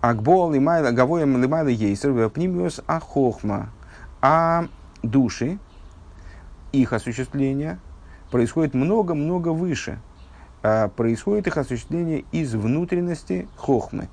Агбол 0.00 0.50
лимайла 0.50 0.90
гавоем 0.90 1.40
лимайла 1.40 1.68
ейсер 1.68 2.28
пнимиус 2.30 2.80
ахохма 2.86 3.68
а 4.22 4.68
души, 5.02 5.58
их 6.72 6.92
осуществление 6.92 7.78
происходит 8.30 8.72
много-много 8.72 9.48
выше. 9.48 9.98
А 10.62 10.88
происходит 10.88 11.48
их 11.48 11.56
осуществление 11.56 12.24
из 12.30 12.54
внутренности 12.54 13.48
хохмы. 13.56 14.08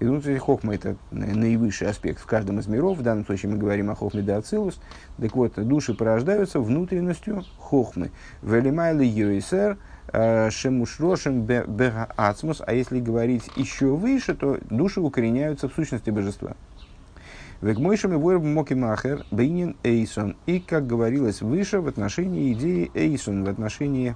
Из 0.00 0.08
внутренности 0.08 0.44
хохмы– 0.44 0.74
это 0.76 0.96
наивысший 1.10 1.88
аспект 1.88 2.20
в 2.20 2.26
каждом 2.26 2.60
из 2.60 2.66
миров. 2.66 2.98
В 2.98 3.02
данном 3.02 3.24
случае 3.24 3.52
мы 3.52 3.58
говорим 3.58 3.90
о 3.90 3.94
хохме 3.94 4.20
ацилус. 4.34 4.78
Так 5.18 5.34
вот, 5.34 5.54
души 5.56 5.94
порождаются 5.94 6.60
внутренностью 6.60 7.42
хохмы. 7.58 8.10
Велимайли 8.42 9.06
юисер 9.06 9.78
а, 10.12 10.50
шемушрошем 10.50 11.42
бега 11.42 12.08
ацмус. 12.16 12.60
А 12.66 12.74
если 12.74 13.00
говорить 13.00 13.50
еще 13.56 13.86
выше, 13.86 14.34
то 14.34 14.58
души 14.68 15.00
укореняются 15.00 15.70
в 15.70 15.74
сущности 15.74 16.10
божества. 16.10 16.54
Вегмойшем 17.64 18.12
и 18.12 18.16
войр 18.16 18.40
моки 18.40 18.74
махер 18.74 19.24
бейнин 19.30 19.74
эйсон. 19.84 20.36
И, 20.44 20.60
как 20.60 20.86
говорилось 20.86 21.40
выше, 21.40 21.80
в 21.80 21.88
отношении 21.88 22.52
идеи 22.52 22.90
эйсон, 22.92 23.42
в 23.42 23.48
отношении 23.48 24.14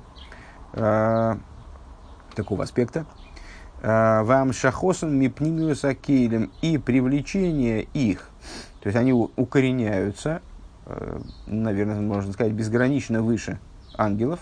э, 0.75 1.35
такого 2.35 2.65
аспекта, 2.65 3.07
а, 3.81 4.23
вам 4.25 4.53
шахосан 4.53 5.19
мипнимиус 5.19 5.83
акелем 5.87 6.51
и 6.61 6.77
привлечение 6.77 7.85
их, 7.95 8.29
то 8.83 8.89
есть 8.89 8.99
они 8.99 9.15
укореняются, 9.15 10.43
э, 10.85 11.19
наверное, 11.47 12.03
можно 12.03 12.35
сказать, 12.35 12.53
безгранично 12.53 13.23
выше 13.23 13.59
ангелов, 13.97 14.41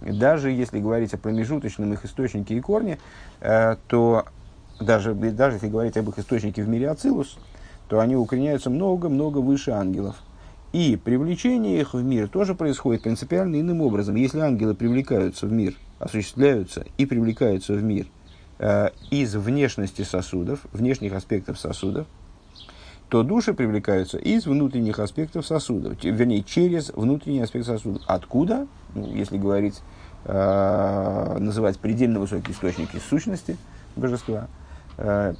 даже 0.00 0.50
если 0.50 0.80
говорить 0.80 1.12
о 1.12 1.18
промежуточном 1.18 1.92
их 1.92 2.06
источнике 2.06 2.54
и 2.54 2.60
корне, 2.62 3.00
э, 3.42 3.76
то 3.86 4.24
даже, 4.80 5.12
даже 5.12 5.56
если 5.56 5.68
говорить 5.68 5.98
об 5.98 6.08
их 6.08 6.18
источнике 6.18 6.62
в 6.62 6.68
мире 6.68 6.88
Ацилус, 6.88 7.38
то 7.88 8.00
они 8.00 8.16
укореняются 8.16 8.70
много-много 8.70 9.38
выше 9.38 9.70
ангелов. 9.70 10.16
И 10.72 10.96
привлечение 10.96 11.80
их 11.80 11.94
в 11.94 12.02
мир 12.02 12.28
тоже 12.28 12.54
происходит 12.54 13.02
принципиально 13.02 13.60
иным 13.60 13.80
образом. 13.80 14.16
Если 14.16 14.40
ангелы 14.40 14.74
привлекаются 14.74 15.46
в 15.46 15.52
мир, 15.52 15.74
осуществляются 15.98 16.84
и 16.98 17.06
привлекаются 17.06 17.72
в 17.72 17.82
мир 17.82 18.06
э, 18.58 18.90
из 19.10 19.34
внешности 19.34 20.02
сосудов, 20.02 20.60
внешних 20.72 21.14
аспектов 21.14 21.58
сосудов, 21.58 22.06
то 23.08 23.22
души 23.22 23.54
привлекаются 23.54 24.18
из 24.18 24.46
внутренних 24.46 24.98
аспектов 24.98 25.46
сосудов, 25.46 26.02
вернее, 26.02 26.42
через 26.42 26.90
внутренний 26.90 27.40
аспект 27.40 27.66
сосудов. 27.66 28.02
Откуда, 28.06 28.66
ну, 28.94 29.06
если 29.14 29.38
говорить, 29.38 29.80
э, 30.24 31.36
называть 31.38 31.78
предельно 31.78 32.18
высокие 32.18 32.52
источники 32.52 32.98
сущности 33.08 33.56
божества, 33.94 34.48
э, 34.98 35.34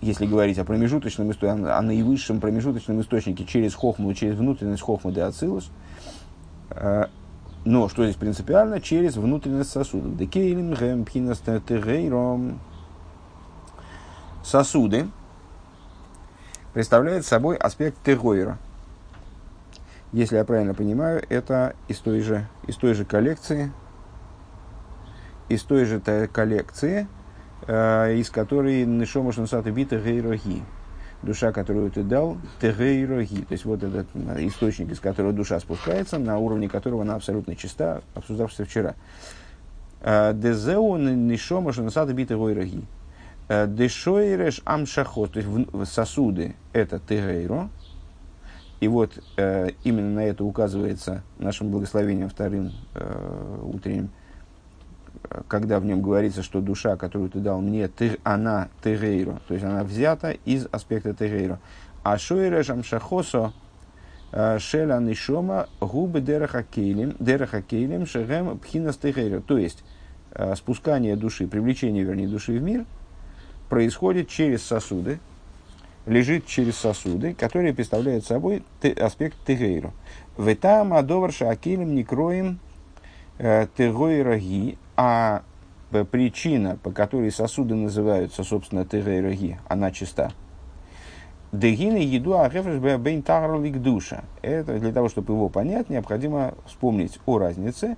если 0.00 0.26
говорить 0.26 0.58
о 0.58 0.64
промежуточном 0.64 1.30
источнике, 1.32 1.70
о 1.70 1.82
наивысшем 1.82 2.40
промежуточном 2.40 3.00
источнике 3.00 3.44
через 3.44 3.74
хохму, 3.74 4.12
через 4.14 4.36
внутренность 4.36 4.82
хохмы 4.82 5.12
де 5.12 5.22
ацилус, 5.22 5.70
э, 6.70 7.06
но 7.64 7.88
что 7.88 8.04
здесь 8.04 8.16
принципиально? 8.16 8.80
Через 8.80 9.16
внутренность 9.16 9.70
сосудов. 9.70 10.16
Декейлим 10.16 10.74
гэм 10.74 11.04
пхинас 11.04 11.42
Сосуды 14.44 15.08
представляют 16.72 17.26
собой 17.26 17.56
аспект 17.56 18.00
терройра. 18.04 18.58
Если 20.12 20.36
я 20.36 20.44
правильно 20.44 20.74
понимаю, 20.74 21.24
это 21.28 21.74
из 21.88 21.98
той 21.98 22.20
же, 22.20 22.46
из 22.68 22.76
той 22.76 22.94
же 22.94 23.04
коллекции, 23.04 23.72
из 25.48 25.64
той 25.64 25.84
же 25.84 25.98
коллекции, 26.00 27.08
из 27.68 28.30
которой 28.30 28.84
Нишома 28.84 29.32
Шнусата 29.32 29.70
Бита 29.70 29.98
Гейроги. 29.98 30.62
Душа, 31.22 31.50
которую 31.52 31.90
ты 31.90 32.02
дал, 32.02 32.36
Тегейроги. 32.60 33.42
То 33.42 33.52
есть 33.52 33.64
вот 33.64 33.82
этот 33.82 34.06
э, 34.14 34.46
источник, 34.46 34.92
из 34.92 35.00
которого 35.00 35.32
душа 35.32 35.58
спускается, 35.58 36.18
на 36.18 36.38
уровне 36.38 36.68
которого 36.68 37.02
она 37.02 37.16
абсолютно 37.16 37.56
чиста, 37.56 38.02
обсуждавшийся 38.14 38.64
вчера. 38.66 38.94
Э, 40.02 40.32
Дезеу 40.34 40.96
Нишома 40.96 41.72
Шнусата 41.72 42.12
Бита 42.12 42.34
Гейроги. 42.34 42.84
Дешойреш 43.48 44.60
Амшахот, 44.64 45.32
то 45.32 45.40
есть 45.40 45.92
сосуды 45.92 46.56
это 46.72 46.98
Тегейро, 46.98 47.70
и 48.80 48.88
вот 48.88 49.22
э, 49.36 49.70
именно 49.84 50.16
на 50.16 50.24
это 50.24 50.44
указывается 50.44 51.22
нашим 51.38 51.70
благословением 51.70 52.28
вторым 52.28 52.72
э, 52.94 53.60
утренним, 53.62 54.10
когда 55.48 55.80
в 55.80 55.84
нем 55.84 56.02
говорится, 56.02 56.42
что 56.42 56.60
душа, 56.60 56.96
которую 56.96 57.30
ты 57.30 57.40
дал 57.40 57.60
мне, 57.60 57.88
ты, 57.88 58.18
она 58.24 58.68
терейро, 58.82 59.40
то 59.48 59.54
есть 59.54 59.64
она 59.64 59.84
взята 59.84 60.32
из 60.44 60.66
аспекта 60.70 61.14
терейро. 61.14 61.58
А 62.02 62.18
шойре 62.18 62.62
шамшахосо 62.62 63.52
э, 64.32 64.58
шеля 64.58 64.98
нишома 64.98 65.68
губы 65.80 66.20
дерахакелем, 66.20 67.16
дерахакелем 67.18 68.06
шегем 68.06 68.58
пхинас 68.58 68.96
терейро. 68.96 69.40
То 69.40 69.58
есть 69.58 69.82
э, 70.32 70.54
спускание 70.54 71.16
души, 71.16 71.46
привлечение, 71.46 72.04
вернее, 72.04 72.28
души 72.28 72.52
в 72.58 72.62
мир 72.62 72.84
происходит 73.68 74.28
через 74.28 74.62
сосуды, 74.62 75.18
лежит 76.06 76.46
через 76.46 76.76
сосуды, 76.76 77.34
которые 77.34 77.74
представляют 77.74 78.24
собой 78.24 78.62
аспект 79.00 79.36
терейро. 79.44 79.92
В 80.36 80.46
этом 80.46 80.94
адоварша 80.94 81.50
акелем 81.50 81.94
не 81.94 82.04
кроем 82.04 82.60
э, 83.38 83.66
теройраги, 83.76 84.78
а 84.96 85.42
причина, 86.10 86.78
по 86.82 86.90
которой 86.90 87.30
сосуды 87.30 87.74
называются, 87.74 88.44
собственно, 88.44 88.84
терейроги, 88.84 89.58
она 89.68 89.90
чиста. 89.90 90.32
Дегины 91.52 91.98
еду 91.98 92.38
ахефреш 92.38 92.98
бейн 92.98 93.22
тагарлик 93.22 93.80
душа. 93.80 94.24
Это 94.42 94.78
для 94.78 94.92
того, 94.92 95.08
чтобы 95.08 95.34
его 95.34 95.48
понять, 95.48 95.88
необходимо 95.88 96.54
вспомнить 96.66 97.18
о 97.24 97.38
разнице 97.38 97.96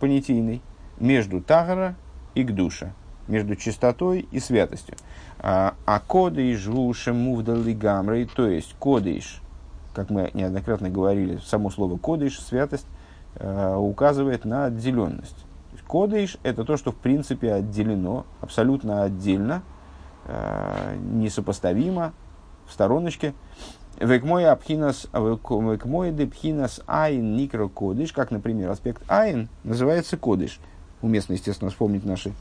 понятийной 0.00 0.62
между 0.98 1.40
тагара 1.40 1.96
и 2.34 2.42
гдуша, 2.42 2.92
между 3.28 3.56
чистотой 3.56 4.26
и 4.30 4.38
святостью. 4.38 4.96
А, 5.38 5.74
а 5.84 6.00
кодыш 6.00 6.66
гушем 6.68 7.16
мувдали 7.16 7.72
гамрой, 7.72 8.26
то 8.26 8.46
есть 8.46 8.74
кодыш, 8.78 9.42
как 9.94 10.10
мы 10.10 10.30
неоднократно 10.32 10.88
говорили, 10.88 11.38
само 11.44 11.70
слово 11.70 11.98
кодыш, 11.98 12.38
святость, 12.40 12.86
а, 13.34 13.76
указывает 13.78 14.44
на 14.44 14.66
отделенность. 14.66 15.45
Кодыш– 15.86 16.38
это 16.42 16.64
то, 16.64 16.76
что 16.76 16.90
в 16.90 16.96
принципе 16.96 17.52
отделено, 17.52 18.26
абсолютно 18.40 19.04
отдельно, 19.04 19.62
э, 20.24 20.96
несопоставимо, 21.12 22.12
в 22.66 22.72
стороночке. 22.72 23.34
Векмой 23.98 24.46
апхинас, 24.46 25.06
векмой 25.12 26.12
депхинас 26.12 26.80
айн 26.86 27.36
никро 27.36 27.68
кодыш, 27.68 28.12
как, 28.12 28.30
например, 28.30 28.70
аспект 28.70 29.02
айн 29.08 29.48
называется 29.64 30.16
кодыш. 30.16 30.58
Уместно, 31.00 31.34
естественно, 31.34 31.70
вспомнить 31.70 32.04
наши 32.04 32.32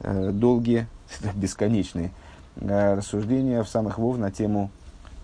э, 0.00 0.30
долгие, 0.30 0.86
бесконечные 1.34 2.10
э, 2.56 2.94
рассуждения 2.94 3.62
в 3.62 3.68
самых 3.68 3.98
вов 3.98 4.16
на 4.16 4.30
тему 4.30 4.70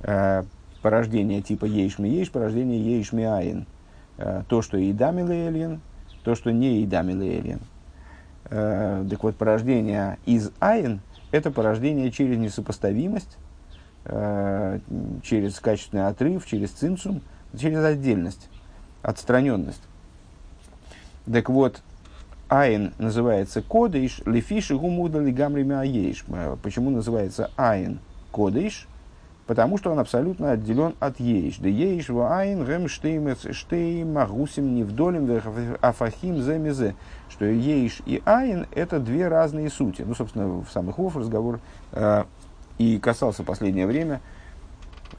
э, 0.02 0.42
порождение 0.82 1.40
типа 1.40 1.64
ейшми 1.64 2.08
ейш, 2.08 2.30
порождение 2.30 2.82
ейшми 2.82 3.24
айн. 3.24 3.66
Э, 4.18 4.42
то, 4.48 4.60
что 4.60 4.76
и 4.76 4.92
дамилейлен, 4.92 5.80
то, 6.22 6.34
что 6.34 6.52
не 6.52 6.82
и 6.82 6.86
дамилейлен. 6.86 7.60
Э, 8.46 9.04
так 9.08 9.22
вот, 9.22 9.36
порождение 9.36 10.18
из 10.26 10.50
айн– 10.60 11.00
это 11.30 11.50
порождение 11.50 12.10
через 12.10 12.38
несопоставимость, 12.38 13.38
э, 14.04 14.80
через 15.22 15.60
качественный 15.60 16.06
отрыв, 16.06 16.46
через 16.46 16.70
цинцум, 16.70 17.22
через 17.58 17.84
отдельность, 17.84 18.48
отстраненность. 19.02 19.82
Так 21.30 21.48
вот, 21.48 21.82
Айн 22.48 22.92
называется 22.98 23.62
кодыш, 23.62 24.22
лефиши 24.26 24.76
гумуда 24.76 25.20
лигамри 25.20 25.68
аейш. 25.70 26.24
Почему 26.62 26.90
называется 26.90 27.50
Айн 27.56 28.00
кодыш? 28.32 28.88
Потому 29.50 29.78
что 29.78 29.90
он 29.90 29.98
абсолютно 29.98 30.52
отделен 30.52 30.94
от 31.00 31.18
ейш. 31.18 31.58
Да 31.58 31.68
ейш 31.68 32.08
в 32.08 32.20
айн 32.20 32.64
гэм 32.64 32.86
штеймец 32.86 33.50
штейм 33.50 34.12
магусим 34.12 34.76
невдолем 34.76 35.28
афахим 35.80 36.40
земезе. 36.40 36.94
Что 37.28 37.46
ейш 37.46 38.00
и 38.06 38.22
айн 38.24 38.68
это 38.72 39.00
две 39.00 39.26
разные 39.26 39.68
сути. 39.68 40.02
Ну, 40.02 40.14
собственно, 40.14 40.46
в 40.46 40.68
самых 40.70 40.98
вов 40.98 41.16
разговор 41.16 41.58
э, 41.90 42.22
и 42.78 43.00
касался 43.00 43.42
последнее 43.42 43.88
время 43.88 44.20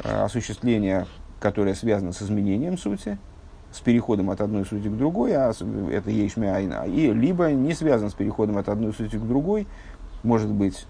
э, 0.01 0.23
осуществления, 0.23 1.07
которое 1.41 1.75
связано 1.75 2.13
с 2.13 2.21
изменением 2.21 2.77
сути, 2.77 3.17
с 3.73 3.81
переходом 3.81 4.29
от 4.29 4.39
одной 4.39 4.63
сути 4.63 4.87
к 4.87 4.95
другой, 4.95 5.33
а 5.33 5.51
это 5.91 6.09
ейшми 6.09 6.47
айна, 6.47 6.85
и 6.85 7.11
либо 7.11 7.51
не 7.51 7.73
связан 7.73 8.09
с 8.09 8.13
переходом 8.13 8.57
от 8.57 8.69
одной 8.69 8.93
сути 8.93 9.17
к 9.17 9.27
другой, 9.27 9.67
может 10.23 10.49
быть 10.49 10.87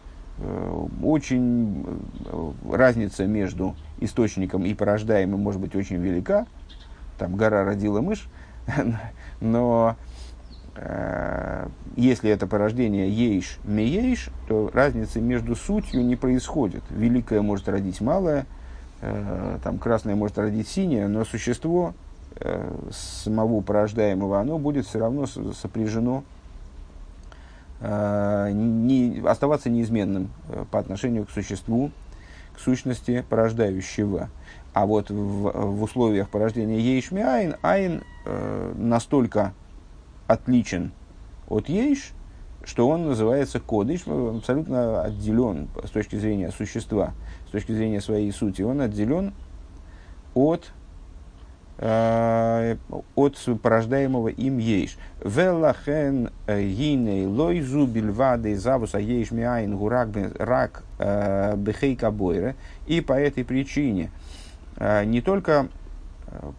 очень 1.04 1.86
э, 2.26 2.52
разница 2.72 3.26
между 3.26 3.76
источником 4.00 4.66
и 4.66 4.74
порождаемым 4.74 5.40
может 5.40 5.62
быть 5.62 5.76
очень 5.76 5.98
велика, 5.98 6.48
там 7.18 7.36
гора 7.36 7.64
родила 7.64 8.02
мышь, 8.02 8.28
но 9.42 9.96
э, 10.76 11.68
если 11.96 12.30
это 12.30 12.48
порождение 12.48 13.10
ейш 13.10 13.60
меейш, 13.64 14.30
то 14.48 14.70
разницы 14.74 15.22
между 15.22 15.56
сутью 15.56 16.04
не 16.06 16.16
происходит. 16.16 16.84
Великое 16.90 17.42
может 17.42 17.70
родить 17.70 18.02
малое, 18.02 18.46
э, 19.02 19.60
там 19.64 19.78
красное 19.78 20.16
может 20.16 20.38
родить 20.38 20.68
синее, 20.68 21.08
но 21.08 21.26
существо 21.26 21.94
Э, 22.44 22.74
самого 22.92 23.62
порождаемого, 23.62 24.40
оно 24.40 24.58
будет 24.58 24.88
все 24.88 25.00
равно 25.00 25.28
сопряжено, 25.28 26.20
э, 26.20 26.41
не, 28.52 29.22
оставаться 29.26 29.70
неизменным 29.70 30.30
э, 30.50 30.66
по 30.70 30.80
отношению 30.80 31.26
к 31.26 31.32
существу, 31.32 31.92
к 32.54 32.60
сущности 32.60 33.26
порождающего. 33.28 34.30
А 34.74 34.86
вот 34.86 35.10
в, 35.10 35.14
в 35.14 35.84
условиях 35.84 36.30
порождения 36.30 36.80
ейшми 36.80 37.22
айн, 37.22 37.56
айн 37.62 38.04
э, 38.26 38.74
настолько 38.78 39.54
отличен 40.28 40.92
от 41.48 41.70
ейш, 41.70 42.12
что 42.64 42.88
он 42.88 43.08
называется 43.08 43.60
кодыш, 43.60 44.06
абсолютно 44.06 45.02
отделен 45.02 45.68
с 45.84 45.90
точки 45.90 46.16
зрения 46.16 46.52
существа, 46.52 47.14
с 47.48 47.52
точки 47.52 47.72
зрения 47.72 48.02
своей 48.02 48.32
сути, 48.32 48.62
он 48.62 48.82
отделен 48.82 49.34
от 50.36 50.72
Э, 50.72 50.81
от 51.80 53.40
порождаемого 53.62 54.28
им 54.28 54.60
ейш. 54.60 54.98
Велахен 55.24 56.30
э, 56.46 56.62
гиней 56.64 57.26
лойзу 57.26 57.88
бильвады 57.88 58.56
завуса 58.56 59.00
ейш 59.00 59.32
миайн 59.32 59.76
гурак 59.76 60.10
рак 60.38 60.84
э, 61.00 61.56
бехейка 61.58 62.12
бойре. 62.12 62.56
И 62.86 63.02
по 63.02 63.14
этой 63.14 63.44
причине 63.44 64.12
не 65.06 65.22
только 65.22 65.68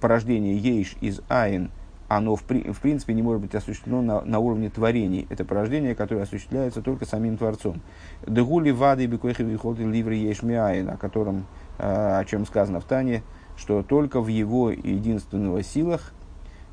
порождение 0.00 0.56
ейш 0.56 0.96
из 1.00 1.20
айн, 1.28 1.70
оно 2.08 2.36
в, 2.36 2.42
в 2.42 2.80
принципе 2.80 3.14
не 3.14 3.22
может 3.22 3.40
быть 3.40 3.54
осуществлено 3.54 4.02
на, 4.02 4.20
на 4.20 4.38
уровне 4.38 4.68
творений. 4.68 5.26
Это 5.30 5.44
порождение, 5.44 5.94
которое 5.94 6.22
осуществляется 6.22 6.82
только 6.82 7.06
самим 7.06 7.38
Творцом. 7.38 7.80
Дегули 8.26 8.70
вады 8.70 9.06
бекойхи 9.06 9.42
вихолты 9.42 9.84
ливри 9.84 10.16
ейш 10.16 10.42
миайн, 10.42 10.90
о 10.90 10.96
котором, 10.96 11.46
о 11.78 12.22
чем 12.26 12.44
сказано 12.44 12.80
в 12.80 12.84
Тане, 12.84 13.22
что 13.56 13.82
только 13.82 14.20
в 14.20 14.28
его 14.28 14.70
единственного 14.70 15.62
силах 15.62 16.12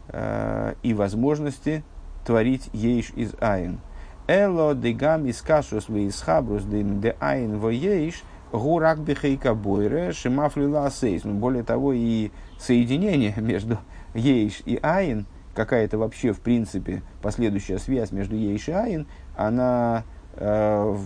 э, 0.07 0.73
и 0.83 0.93
возможности 0.93 1.83
творить 2.25 2.69
ейш 2.73 3.11
из 3.15 3.33
айн. 3.39 3.79
Эло 4.27 4.75
дегам 4.75 5.25
из 5.25 5.41
кашус 5.41 5.89
вейсхабрус 5.89 6.63
де 6.63 7.15
айн 7.19 7.57
во 7.57 7.71
ейш 7.71 8.23
гурак 8.51 8.99
бихейка 8.99 9.53
бойре 9.53 10.11
шимафлила. 10.11 10.89
Ну, 11.23 11.33
более 11.33 11.63
того, 11.63 11.93
и 11.93 12.31
соединение 12.59 13.33
между 13.37 13.77
ейш 14.13 14.61
и 14.65 14.79
айн, 14.81 15.25
какая-то 15.55 15.97
вообще, 15.97 16.33
в 16.33 16.41
принципе, 16.41 17.01
последующая 17.21 17.79
связь 17.79 18.11
между 18.11 18.35
ейш 18.35 18.69
и 18.69 18.71
айн, 18.71 19.07
она 19.35 20.03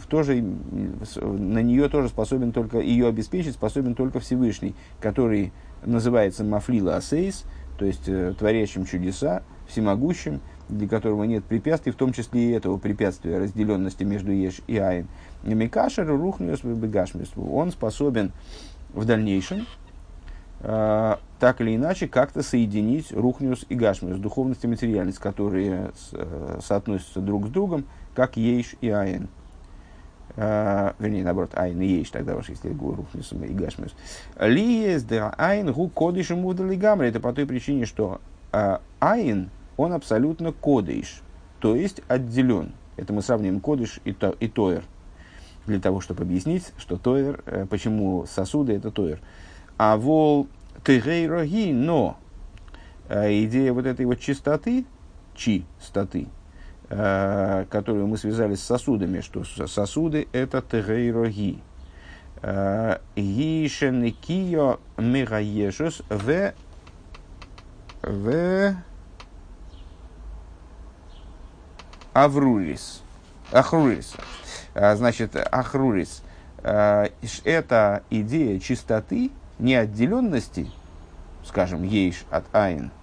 тоже, 0.09 0.41
на 0.41 1.61
нее 1.63 1.89
тоже 1.89 2.09
способен 2.09 2.51
только, 2.51 2.79
ее 2.79 3.07
обеспечить 3.07 3.53
способен 3.53 3.95
только 3.95 4.19
Всевышний, 4.19 4.75
который 4.99 5.51
называется 5.83 6.43
Мафлила 6.43 6.97
Асейс, 6.97 7.45
то 7.77 7.85
есть 7.85 8.07
э, 8.07 8.33
творящим 8.37 8.85
чудеса, 8.85 9.41
всемогущим, 9.67 10.41
для 10.69 10.87
которого 10.87 11.23
нет 11.23 11.43
препятствий, 11.43 11.91
в 11.91 11.95
том 11.95 12.13
числе 12.13 12.49
и 12.49 12.51
этого 12.51 12.77
препятствия 12.77 13.39
разделенности 13.39 14.03
между 14.03 14.31
Еш 14.31 14.61
и 14.67 14.77
Айн. 14.77 15.07
Микашер 15.43 16.07
Рухниус 16.07 16.63
Бегашмис. 16.63 17.31
Он 17.35 17.71
способен 17.71 18.31
в 18.93 19.05
дальнейшем 19.05 19.65
э, 20.61 21.15
так 21.39 21.61
или 21.61 21.75
иначе 21.75 22.07
как-то 22.07 22.43
соединить 22.43 23.11
Рухниус 23.11 23.65
и 23.69 23.75
Гашмиус, 23.75 24.19
духовность 24.19 24.63
и 24.63 24.67
материальность, 24.67 25.19
которые 25.19 25.91
э, 26.11 26.59
соотносятся 26.63 27.19
друг 27.19 27.47
с 27.47 27.49
другом, 27.49 27.85
как 28.15 28.37
Ейш 28.37 28.75
и 28.81 28.89
Айн. 28.89 29.29
Uh, 30.35 30.95
вернее, 30.97 31.23
наоборот, 31.23 31.51
айн 31.53 31.79
и 31.79 31.85
ейш, 31.85 32.09
тогда 32.09 32.35
уж, 32.35 32.49
если 32.49 32.69
рухнус 32.69 33.33
и. 33.33 33.93
Ли 34.39 34.81
есть 34.81 35.07
да 35.07 35.29
айн 35.37 35.71
гу 35.71 35.89
кодиш 35.89 36.31
и 36.31 36.75
гамри. 36.75 37.07
Это 37.07 37.19
по 37.19 37.33
той 37.33 37.45
причине, 37.45 37.85
что 37.85 38.19
uh, 38.51 38.81
айн, 38.99 39.51
он 39.77 39.93
абсолютно 39.93 40.51
кодиш, 40.51 41.21
то 41.59 41.75
есть 41.75 42.01
отделен. 42.07 42.71
Это 42.97 43.13
мы 43.13 43.21
сравним 43.21 43.59
кодиш 43.59 43.99
и, 44.05 44.11
то, 44.11 44.35
и 44.39 44.47
тоер. 44.47 44.83
Для 45.67 45.79
того, 45.79 46.01
чтобы 46.01 46.23
объяснить, 46.23 46.73
что 46.77 46.97
тоер, 46.97 47.43
uh, 47.45 47.67
почему 47.67 48.25
сосуды 48.25 48.73
это 48.73 48.89
тоер. 48.89 49.19
А 49.77 49.97
вол 49.97 50.47
тегейроги, 50.83 51.71
но 51.73 52.17
uh, 53.07 53.45
идея 53.45 53.71
вот 53.71 53.85
этой 53.85 54.07
вот 54.07 54.19
чистоты, 54.19 54.85
чи 55.35 55.63
статы, 55.79 56.25
Э, 56.25 56.42
которую 56.89 58.07
мы 58.07 58.17
связали 58.17 58.55
с 58.55 58.63
сосудами, 58.63 59.21
что 59.21 59.43
сосуды 59.43 60.27
это 60.31 60.61
тегейроги. 60.61 61.61
Э, 62.43 62.97
Гишеникио 63.15 64.79
мегаешус 64.97 66.01
в 66.09 66.53
в 68.01 68.75
Аврурис. 72.11 73.01
Ахрурис. 73.51 74.13
Э, 74.73 74.95
значит, 74.97 75.35
Ахрурис. 75.35 76.21
Это 76.63 78.03
идея 78.09 78.57
чистоты, 78.59 79.31
неотделенности, 79.59 80.71
скажем, 81.43 81.83
ейш 81.83 82.23
от 82.29 82.45
айн– 82.53 82.91
э, 83.01 83.02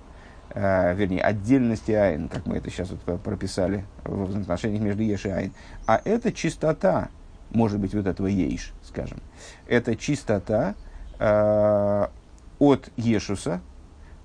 вернее, 0.54 1.22
отдельности 1.22 1.92
айн, 1.92 2.28
как 2.28 2.46
мы 2.46 2.56
это 2.56 2.70
сейчас 2.70 2.90
вот 2.90 3.20
прописали 3.22 3.84
в 4.04 4.24
взаимоотношениях 4.24 4.82
между 4.82 5.02
еш 5.02 5.26
и 5.26 5.30
айн. 5.30 5.52
А 5.86 6.00
это 6.04 6.32
чистота, 6.32 7.08
может 7.50 7.78
быть, 7.78 7.94
вот 7.94 8.06
этого 8.06 8.26
ейш, 8.26 8.72
скажем. 8.82 9.18
Это 9.68 9.96
чистота 9.96 10.74
э, 11.18 12.06
от 12.58 12.90
ешуса, 12.96 13.60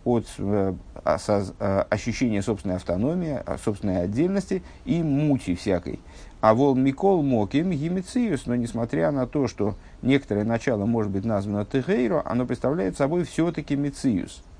от 0.03 0.25
э, 0.37 0.73
э, 1.03 1.85
ощущения 1.89 2.41
собственной 2.41 2.75
автономии, 2.75 3.39
собственной 3.63 4.03
отдельности 4.03 4.63
и 4.85 5.03
мути 5.03 5.55
всякой. 5.55 5.99
А 6.41 6.53
вол 6.53 6.75
Микол 6.75 7.23
Моким 7.23 7.71
Гимициус, 7.71 8.45
но 8.45 8.55
несмотря 8.55 9.11
на 9.11 9.25
то, 9.25 9.47
что 9.47 9.75
некоторое 10.03 10.43
начало 10.43 10.85
может 10.85 11.11
быть 11.11 11.25
названо 11.25 11.65
Тегейро, 11.65 12.21
оно 12.23 12.45
представляет 12.45 12.97
собой 12.97 13.23
все-таки 13.23 13.75
Мициус– 13.75 14.43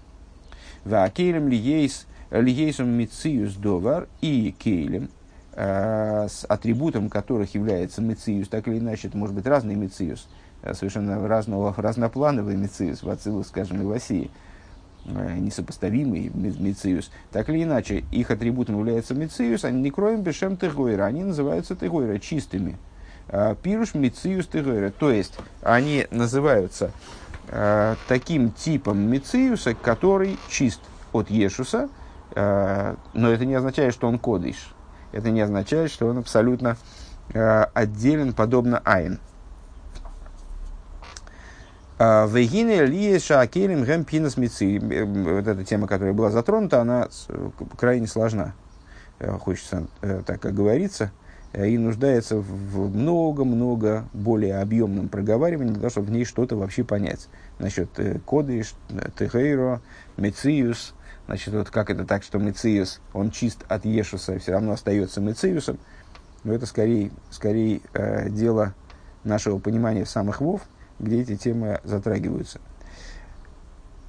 Вакелем 0.86 1.48
лиейс, 1.48 2.06
лиейсом 2.30 2.90
мициус 2.90 3.56
довар 3.56 4.08
и 4.22 4.54
кейлем, 4.58 5.10
э, 5.54 6.28
с 6.30 6.46
атрибутом 6.46 7.10
которых 7.10 7.56
является 7.56 8.04
мициус, 8.04 8.48
так 8.48 8.68
или 8.68 8.78
иначе, 8.78 9.08
это 9.08 9.18
может 9.18 9.34
быть 9.34 9.48
разный 9.48 9.74
мициус, 9.74 10.28
э, 10.62 10.76
совершенно 10.76 11.28
разного, 11.28 11.74
разноплановый 11.76 12.56
мициус 12.56 13.02
в 13.02 13.10
Ацилу, 13.10 13.44
скажем, 13.44 13.82
и 13.82 13.84
в 13.84 13.92
Осии, 13.92 14.30
э, 15.08 15.38
несопоставимый 15.40 16.30
мициус. 16.36 17.10
Так 17.32 17.50
или 17.50 17.64
иначе, 17.64 18.04
их 18.12 18.30
атрибутом 18.30 18.78
является 18.78 19.16
мициус, 19.16 19.66
они 19.66 19.82
не 19.82 19.90
кроем 19.90 20.22
бешем 20.22 20.56
тегойра, 20.56 21.06
они 21.06 21.24
называются 21.24 21.76
тегойра, 21.76 22.20
чистыми. 22.20 22.78
Пируш 23.64 23.96
мициус 23.96 24.46
тегойра, 24.46 24.92
то 24.92 25.10
есть 25.10 25.34
они 25.64 26.06
называются 26.12 26.92
э, 27.48 27.96
таким 28.08 28.52
типом 28.52 29.00
Мициуса, 29.00 29.74
который 29.74 30.38
чист 30.50 30.82
от 31.14 31.30
Ешуса, 31.30 31.90
э, 32.36 32.96
но 33.14 33.30
это 33.30 33.46
не 33.46 33.56
означает, 33.56 33.94
что 33.94 34.08
он 34.08 34.20
кодыш. 34.20 34.74
Это 35.12 35.30
не 35.30 35.42
означает, 35.42 35.92
что 35.92 36.08
он 36.08 36.18
абсолютно 36.18 36.78
э, 37.34 37.64
отделен, 37.74 38.34
подобно 38.34 38.82
Айн. 38.84 39.20
А, 41.98 42.28
Вегине 42.28 42.86
ли 42.86 43.18
шакелем 43.20 43.84
гэм 43.86 44.04
пинас 44.04 44.36
мици. 44.36 44.80
Вот 44.80 45.48
эта 45.48 45.64
тема, 45.64 45.88
которая 45.88 46.14
была 46.14 46.30
затронута, 46.30 46.82
она 46.82 47.08
крайне 47.78 48.08
сложна. 48.08 48.54
Хочется 49.40 49.88
так 50.26 50.42
как 50.42 50.54
говорится. 50.54 51.12
И 51.56 51.78
нуждается 51.78 52.38
в 52.38 52.96
много-много 52.96 54.10
более 54.14 54.60
объемном 54.60 55.08
проговаривании, 55.08 55.72
для 55.72 55.82
того, 55.82 55.90
чтобы 55.90 56.08
в 56.08 56.12
ней 56.12 56.26
что-то 56.26 56.58
вообще 56.58 56.84
понять. 56.84 57.30
Насчет 57.60 57.90
коды, 58.26 58.64
техейро, 59.18 59.82
мециус. 60.18 60.94
Значит, 61.28 61.54
вот 61.54 61.70
как 61.70 61.90
это 61.90 62.06
так, 62.06 62.24
что 62.24 62.40
мециус, 62.40 63.00
он 63.14 63.32
чист 63.32 63.64
от 63.70 63.86
Ешуса, 63.86 64.38
все 64.38 64.52
равно 64.52 64.74
остается 64.74 65.22
мециусом. 65.22 65.80
Но 66.44 66.54
это 66.54 66.66
скорее, 66.66 67.12
скорее 67.30 67.82
э, 67.94 68.30
дело 68.30 68.74
нашего 69.24 69.58
понимания 69.58 70.06
самых 70.06 70.42
вов– 70.42 70.62
где 71.00 71.22
эти 71.22 71.36
темы 71.36 71.80
затрагиваются. 71.84 72.60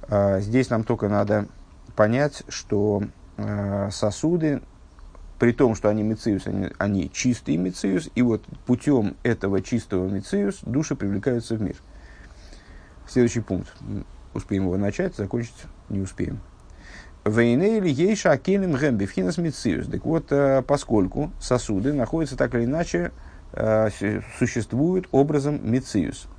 А, 0.09 0.39
здесь 0.39 0.69
нам 0.69 0.83
только 0.83 1.09
надо 1.09 1.47
понять, 1.95 2.43
что 2.47 3.03
а, 3.37 3.89
сосуды, 3.91 4.61
при 5.39 5.51
том, 5.51 5.75
что 5.75 5.89
они 5.89 6.03
мициус, 6.03 6.47
они, 6.47 6.69
они 6.77 7.11
чистый 7.11 7.57
мициус, 7.57 8.09
и 8.15 8.21
вот 8.21 8.43
путем 8.65 9.15
этого 9.23 9.61
чистого 9.61 10.07
мициус 10.07 10.59
души 10.63 10.95
привлекаются 10.95 11.55
в 11.55 11.61
мир. 11.61 11.75
Следующий 13.07 13.41
пункт. 13.41 13.71
Успеем 14.33 14.63
его 14.63 14.77
начать, 14.77 15.15
закончить 15.15 15.55
не 15.89 16.01
успеем. 16.01 16.39
Вейнейли 17.25 17.89
ейша 17.89 18.31
акелем 18.31 18.73
гэмби 18.73 19.05
вхинас 19.05 19.37
мициус. 19.37 19.87
Так 19.87 20.05
вот, 20.05 20.27
а, 20.31 20.61
поскольку 20.61 21.31
сосуды 21.39 21.93
находятся 21.93 22.37
так 22.37 22.55
или 22.55 22.65
иначе, 22.65 23.11
существуют 24.37 25.07
образом 25.11 25.59
мициус– 25.63 26.27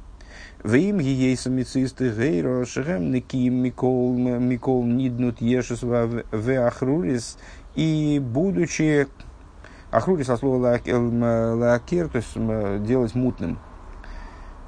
Вим 0.64 0.98
гиейсом 0.98 1.52
мицисты 1.52 2.10
гейро 2.10 2.64
шехем 2.64 3.12
никим 3.12 3.62
микол 3.62 4.12
микол 4.16 4.84
ниднут 4.84 5.40
ешус 5.40 5.82
в 5.82 6.66
ахрулис. 6.66 7.38
И 7.78 8.18
будучи 8.18 9.06
ахрулис 9.92 10.28
от 10.28 10.40
слова 10.40 10.80
лакер, 10.80 12.08
то 12.08 12.16
есть 12.16 12.84
делать 12.84 13.14
мутным. 13.14 13.60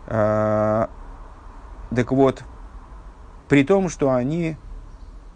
А, 0.06 0.88
так 1.92 2.12
вот, 2.12 2.44
при 3.48 3.64
том, 3.64 3.88
что 3.88 4.12
они 4.12 4.56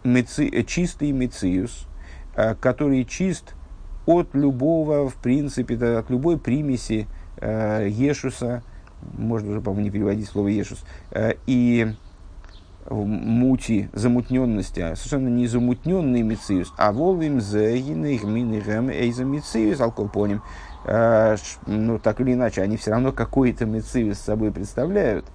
меци, 0.05 0.63
чистый 0.63 1.11
мециус, 1.11 1.89
а, 2.37 2.55
который 2.55 3.05
чист 3.05 3.57
от 4.07 4.37
любого, 4.37 5.11
в 5.11 5.17
принципе, 5.17 5.75
от 5.75 6.11
любой 6.11 6.39
примеси 6.39 7.09
э, 7.39 7.89
Ешуса, 7.91 8.63
можно 9.19 9.51
уже, 9.51 9.61
по-моему, 9.61 9.87
не 9.87 9.91
переводить 9.91 10.29
слово 10.29 10.47
Ешус, 10.47 10.85
э, 11.11 11.33
и 11.47 11.93
мути, 12.91 13.89
замутненности, 13.93 14.81
а 14.81 14.97
совершенно 14.97 15.29
не 15.29 15.47
замутненный 15.47 16.23
мициус, 16.23 16.73
а 16.77 16.93
волвим 16.93 17.41
зегины 17.41 18.19
гминигем 18.19 18.91
эйза 18.91 19.25
мициус 19.25 19.81
алкопоним. 19.81 20.43
Э, 20.85 21.37
ну, 21.67 21.99
так 21.99 22.21
или 22.21 22.35
иначе, 22.35 22.63
они 22.63 22.77
все 22.77 22.91
равно 22.91 23.13
какой-то 23.13 23.65
мициус 23.65 24.19
собой 24.19 24.53
представляют. 24.53 25.27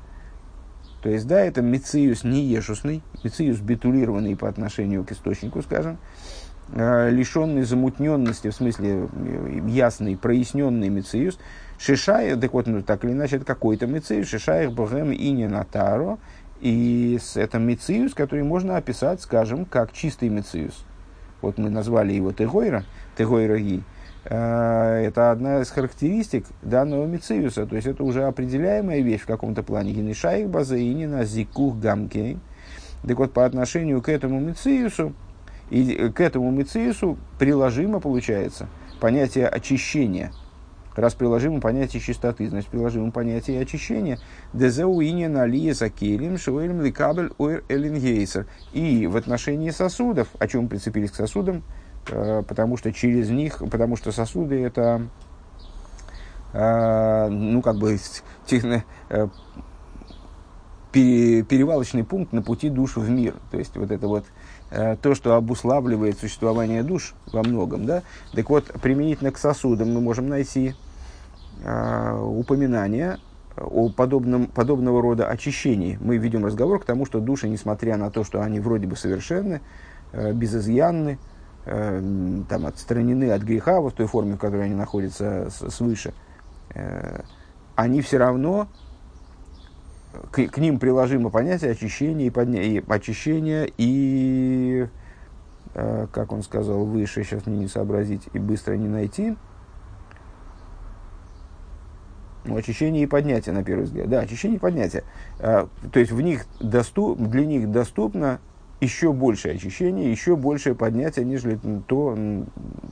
То 1.01 1.09
есть, 1.09 1.27
да, 1.27 1.39
это 1.39 1.61
мициус 1.61 2.23
не 2.23 2.43
ешусный, 2.43 3.01
мициус 3.23 3.59
битулированный 3.59 4.35
по 4.35 4.47
отношению 4.47 5.03
к 5.05 5.11
источнику, 5.11 5.61
скажем, 5.61 5.97
э, 6.73 7.09
лишенный 7.09 7.63
замутненности, 7.63 8.49
в 8.49 8.55
смысле 8.55 9.09
ясный, 9.67 10.17
проясненный 10.17 10.89
мициус, 10.89 11.39
Шишая, 11.79 12.35
так 12.35 12.53
вот, 12.53 12.67
ну, 12.67 12.83
так 12.83 13.05
или 13.05 13.13
иначе, 13.13 13.37
это 13.37 13.45
какой-то 13.45 13.87
мициус, 13.87 14.27
Шишаях 14.27 14.73
Богем 14.73 15.13
и 15.13 15.31
не 15.31 15.47
Натаро, 15.47 16.19
и 16.61 17.17
с, 17.21 17.37
это 17.37 17.57
мициус, 17.59 18.13
который 18.13 18.43
можно 18.43 18.77
описать, 18.77 19.21
скажем, 19.21 19.65
как 19.65 19.93
чистый 19.93 20.29
мициус. 20.29 20.85
Вот 21.41 21.57
мы 21.57 21.69
назвали 21.69 22.13
его 22.13 22.31
Тегойра, 22.31 22.83
Тегойра 23.17 23.57
Ги. 23.59 23.83
А, 24.25 24.99
это 24.99 25.31
одна 25.31 25.61
из 25.61 25.69
характеристик 25.69 26.45
данного 26.61 27.05
мициуса, 27.05 27.65
то 27.65 27.75
есть 27.75 27.87
это 27.87 28.03
уже 28.03 28.23
определяемая 28.23 29.01
вещь 29.01 29.21
в 29.21 29.27
каком-то 29.27 29.63
плане. 29.63 29.93
Генешаих 29.93 30.49
базаинина 30.49 31.23
зикух 31.23 31.77
гамкей. 31.77 32.39
Так 33.07 33.17
вот, 33.17 33.31
по 33.31 33.45
отношению 33.45 34.01
к 34.01 34.09
этому 34.09 34.41
мициусу, 34.41 35.13
и 35.69 36.09
к 36.09 36.19
этому 36.19 36.51
мициусу 36.51 37.17
приложимо 37.37 37.99
получается 37.99 38.67
понятие 38.99 39.47
очищения– 39.47 40.33
Раз 40.95 41.13
приложимо 41.13 41.61
понятие 41.61 42.01
чистоты, 42.01 42.49
значит 42.49 42.69
приложимо 42.69 43.11
понятие 43.11 43.61
очищения. 43.61 44.19
Дезеуине 44.53 45.29
налия 45.29 45.73
закелим 45.73 46.37
шуэлем 46.37 46.81
ликабель 46.81 47.31
уэр 47.37 47.63
элингейсер. 47.69 48.47
И 48.73 49.07
в 49.07 49.15
отношении 49.15 49.69
сосудов, 49.69 50.27
о 50.39 50.47
чем 50.47 50.67
прицепились 50.67 51.11
к 51.11 51.15
сосудам, 51.15 51.63
э, 52.09 52.43
потому 52.47 52.75
что 52.75 52.91
через 52.91 53.29
них, 53.29 53.61
потому 53.71 53.95
что 53.95 54.11
сосуды 54.11 54.61
это, 54.63 55.07
э, 56.53 57.27
ну 57.29 57.61
как 57.61 57.77
бы, 57.77 57.97
техно, 58.45 58.83
э, 59.09 59.27
перевалочный 60.91 62.03
пункт 62.03 62.33
на 62.33 62.41
пути 62.41 62.69
душ 62.69 62.97
в 62.97 63.09
мир. 63.09 63.35
То 63.51 63.59
есть 63.59 63.77
вот 63.77 63.91
это 63.91 64.07
вот 64.07 64.25
то, 64.69 65.15
что 65.15 65.35
обуславливает 65.35 66.19
существование 66.19 66.83
душ 66.83 67.15
во 67.33 67.41
многом, 67.41 67.85
да, 67.85 68.03
так 68.33 68.49
вот, 68.49 68.65
применительно 68.81 69.31
к 69.31 69.37
сосудам 69.37 69.93
мы 69.93 70.01
можем 70.01 70.29
найти 70.29 70.75
э, 71.63 72.19
упоминания 72.21 73.17
о 73.57 73.89
подобном, 73.89 74.47
подобного 74.47 75.01
рода 75.01 75.27
очищении. 75.27 75.97
Мы 76.01 76.17
ведем 76.17 76.45
разговор 76.45 76.79
к 76.79 76.85
тому, 76.85 77.05
что 77.05 77.19
души, 77.19 77.49
несмотря 77.49 77.97
на 77.97 78.09
то, 78.09 78.23
что 78.23 78.41
они 78.41 78.59
вроде 78.59 78.87
бы 78.87 78.95
совершенны, 78.95 79.61
э, 80.11 80.33
безызъянны, 80.33 81.19
э, 81.65 82.41
там, 82.47 82.65
отстранены 82.65 83.31
от 83.31 83.41
греха 83.41 83.81
в 83.81 83.91
той 83.91 84.07
форме, 84.07 84.35
в 84.35 84.39
которой 84.39 84.65
они 84.65 84.75
находятся 84.75 85.49
свыше, 85.49 86.13
э, 86.73 87.21
они 87.75 88.01
все 88.01 88.17
равно 88.17 88.67
к, 90.31 90.47
к 90.47 90.57
ним 90.57 90.79
приложимо 90.79 91.29
понятие 91.29 91.71
очищения 91.71 92.27
и, 92.27 92.29
подня... 92.29 92.61
и 92.61 92.81
очищения 92.87 93.69
и, 93.77 94.87
э, 95.75 96.07
как 96.11 96.31
он 96.31 96.43
сказал 96.43 96.85
выше, 96.85 97.23
сейчас 97.23 97.45
мне 97.45 97.59
не 97.59 97.67
сообразить 97.67 98.23
и 98.33 98.39
быстро 98.39 98.73
не 98.73 98.87
найти, 98.87 99.35
ну, 102.45 102.55
очищение 102.55 103.03
и 103.03 103.05
поднятие, 103.05 103.53
на 103.53 103.63
первый 103.63 103.83
взгляд. 103.83 104.09
Да, 104.09 104.21
очищение 104.21 104.57
и 104.57 104.59
поднятие. 104.59 105.03
А, 105.39 105.67
то 105.91 105.99
есть 105.99 106.11
в 106.11 106.21
них 106.21 106.45
доступ, 106.59 107.19
для 107.19 107.45
них 107.45 107.69
доступно 107.69 108.39
еще 108.81 109.11
большее 109.11 109.55
очищение, 109.55 110.09
еще 110.09 110.35
большее 110.35 110.73
поднятие, 110.73 111.25
нежели 111.25 111.59
то, 111.87 112.17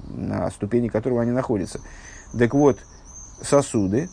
на 0.09 0.51
ступени 0.51 0.89
которого 0.89 1.21
они 1.21 1.31
находятся. 1.31 1.79
Так 2.37 2.53
вот, 2.53 2.79
сосуды, 3.41 4.09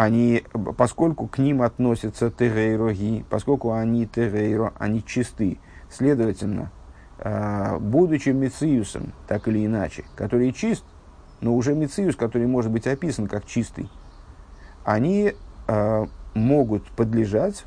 они, 0.00 0.44
поскольку 0.78 1.26
к 1.28 1.36
ним 1.36 1.60
относятся 1.60 2.30
терейроги, 2.30 3.22
поскольку 3.28 3.72
они 3.74 4.06
терейро, 4.06 4.72
они 4.78 5.04
чисты, 5.04 5.58
следовательно, 5.90 6.72
а, 7.18 7.78
будучи 7.78 8.30
мециусом, 8.30 9.12
так 9.28 9.46
или 9.46 9.66
иначе, 9.66 10.06
который 10.16 10.52
чист, 10.52 10.84
но 11.42 11.54
уже 11.54 11.74
мециус, 11.74 12.16
который 12.16 12.46
может 12.46 12.70
быть 12.70 12.86
описан 12.86 13.26
как 13.26 13.44
чистый, 13.44 13.90
они 14.84 15.34
э, 15.68 16.06
могут 16.34 16.90
подлежать 16.92 17.66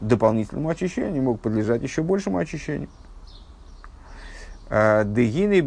дополнительному 0.00 0.68
очищению, 0.68 1.22
могут 1.22 1.40
подлежать 1.40 1.82
еще 1.82 2.02
большему 2.02 2.38
очищению. 2.38 2.88
Э, 4.68 5.04
дегины 5.04 5.60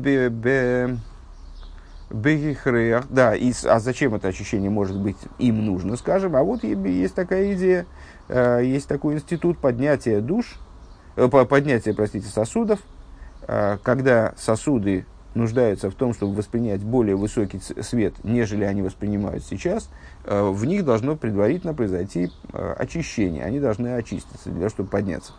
бегихреях. 2.14 3.08
Да, 3.10 3.36
и, 3.36 3.52
а 3.66 3.80
зачем 3.80 4.16
это 4.16 4.30
очищение 4.30 4.70
может 4.70 5.00
быть 5.00 5.18
им 5.40 5.66
нужно, 5.66 5.98
скажем? 5.98 6.36
А 6.36 6.44
вот 6.44 6.64
есть 6.64 7.16
такая 7.16 7.54
идея, 7.54 7.86
э, 8.30 8.62
есть 8.64 8.88
такой 8.88 9.16
институт 9.16 9.58
поднятия 9.58 10.22
душ, 10.22 10.60
э, 11.16 11.28
поднятия, 11.28 11.94
простите, 11.94 12.28
сосудов, 12.28 12.80
когда 13.84 14.34
сосуды 14.38 15.06
нуждаются 15.36 15.90
в 15.90 15.96
том, 15.96 16.14
чтобы 16.14 16.36
воспринять 16.36 16.82
более 16.84 17.16
высокий 17.16 17.60
свет, 17.60 18.16
нежели 18.24 18.64
они 18.64 18.82
воспринимают 18.82 19.44
сейчас, 19.44 19.90
э, 20.26 20.42
в 20.42 20.66
них 20.66 20.86
должно 20.86 21.16
предварительно 21.16 21.74
произойти 21.74 22.32
э, 22.52 22.74
очищение. 22.78 23.44
Они 23.44 23.60
должны 23.60 23.96
очиститься 23.96 24.50
для 24.50 24.60
того, 24.60 24.70
чтобы 24.70 24.90
подняться. 24.90 25.34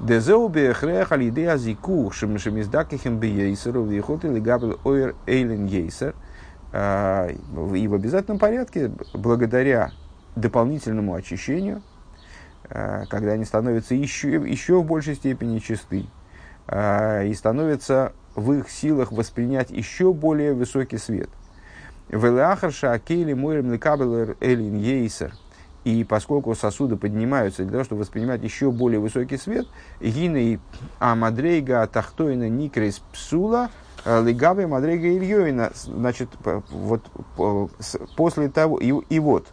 Дезеубе 0.00 0.74
хрех 0.74 1.12
алиде 1.12 1.48
азику 1.48 2.10
шемиздакихем 2.10 3.18
бейсеру 3.18 3.84
вихот 3.84 4.24
или 4.24 4.40
габел 4.40 4.78
ойр 4.84 5.14
эйлен 5.26 5.66
ейсер. 5.66 6.14
Э, 6.72 7.30
и 7.74 7.88
в 7.88 7.94
обязательном 7.94 8.38
порядке, 8.38 8.90
благодаря 9.14 9.92
дополнительному 10.34 11.14
очищению, 11.14 11.82
когда 12.68 13.32
они 13.32 13.44
становятся 13.44 13.94
еще, 13.94 14.34
еще 14.34 14.82
в 14.82 14.84
большей 14.84 15.14
степени 15.14 15.60
чисты, 15.60 16.06
и 16.68 17.32
становятся 17.34 18.12
в 18.34 18.52
их 18.52 18.68
силах 18.68 19.12
воспринять 19.12 19.70
еще 19.70 20.12
более 20.12 20.52
высокий 20.52 20.98
свет. 20.98 21.30
Велахарша 22.08 22.92
акейли 22.92 23.32
мойрем 23.32 23.72
лекабелер 23.72 24.36
элин 24.40 24.74
ейсер. 24.74 25.32
И 25.86 26.02
поскольку 26.02 26.52
сосуды 26.56 26.96
поднимаются 26.96 27.62
для 27.62 27.70
того, 27.70 27.84
чтобы 27.84 28.00
воспринимать 28.00 28.42
еще 28.42 28.72
более 28.72 28.98
высокий 28.98 29.36
свет, 29.36 29.68
гины 30.00 30.58
амадрейга 30.98 31.86
тахтойна 31.86 32.48
никрес 32.48 33.00
псула 33.12 33.70
легаве 34.04 34.66
мадрейга 34.66 35.16
ильёйна. 35.16 35.70
Значит, 35.74 36.30
вот 36.44 37.02
после 38.16 38.48
того, 38.48 38.78
и, 38.78 38.88
и 38.88 39.20
вот, 39.20 39.46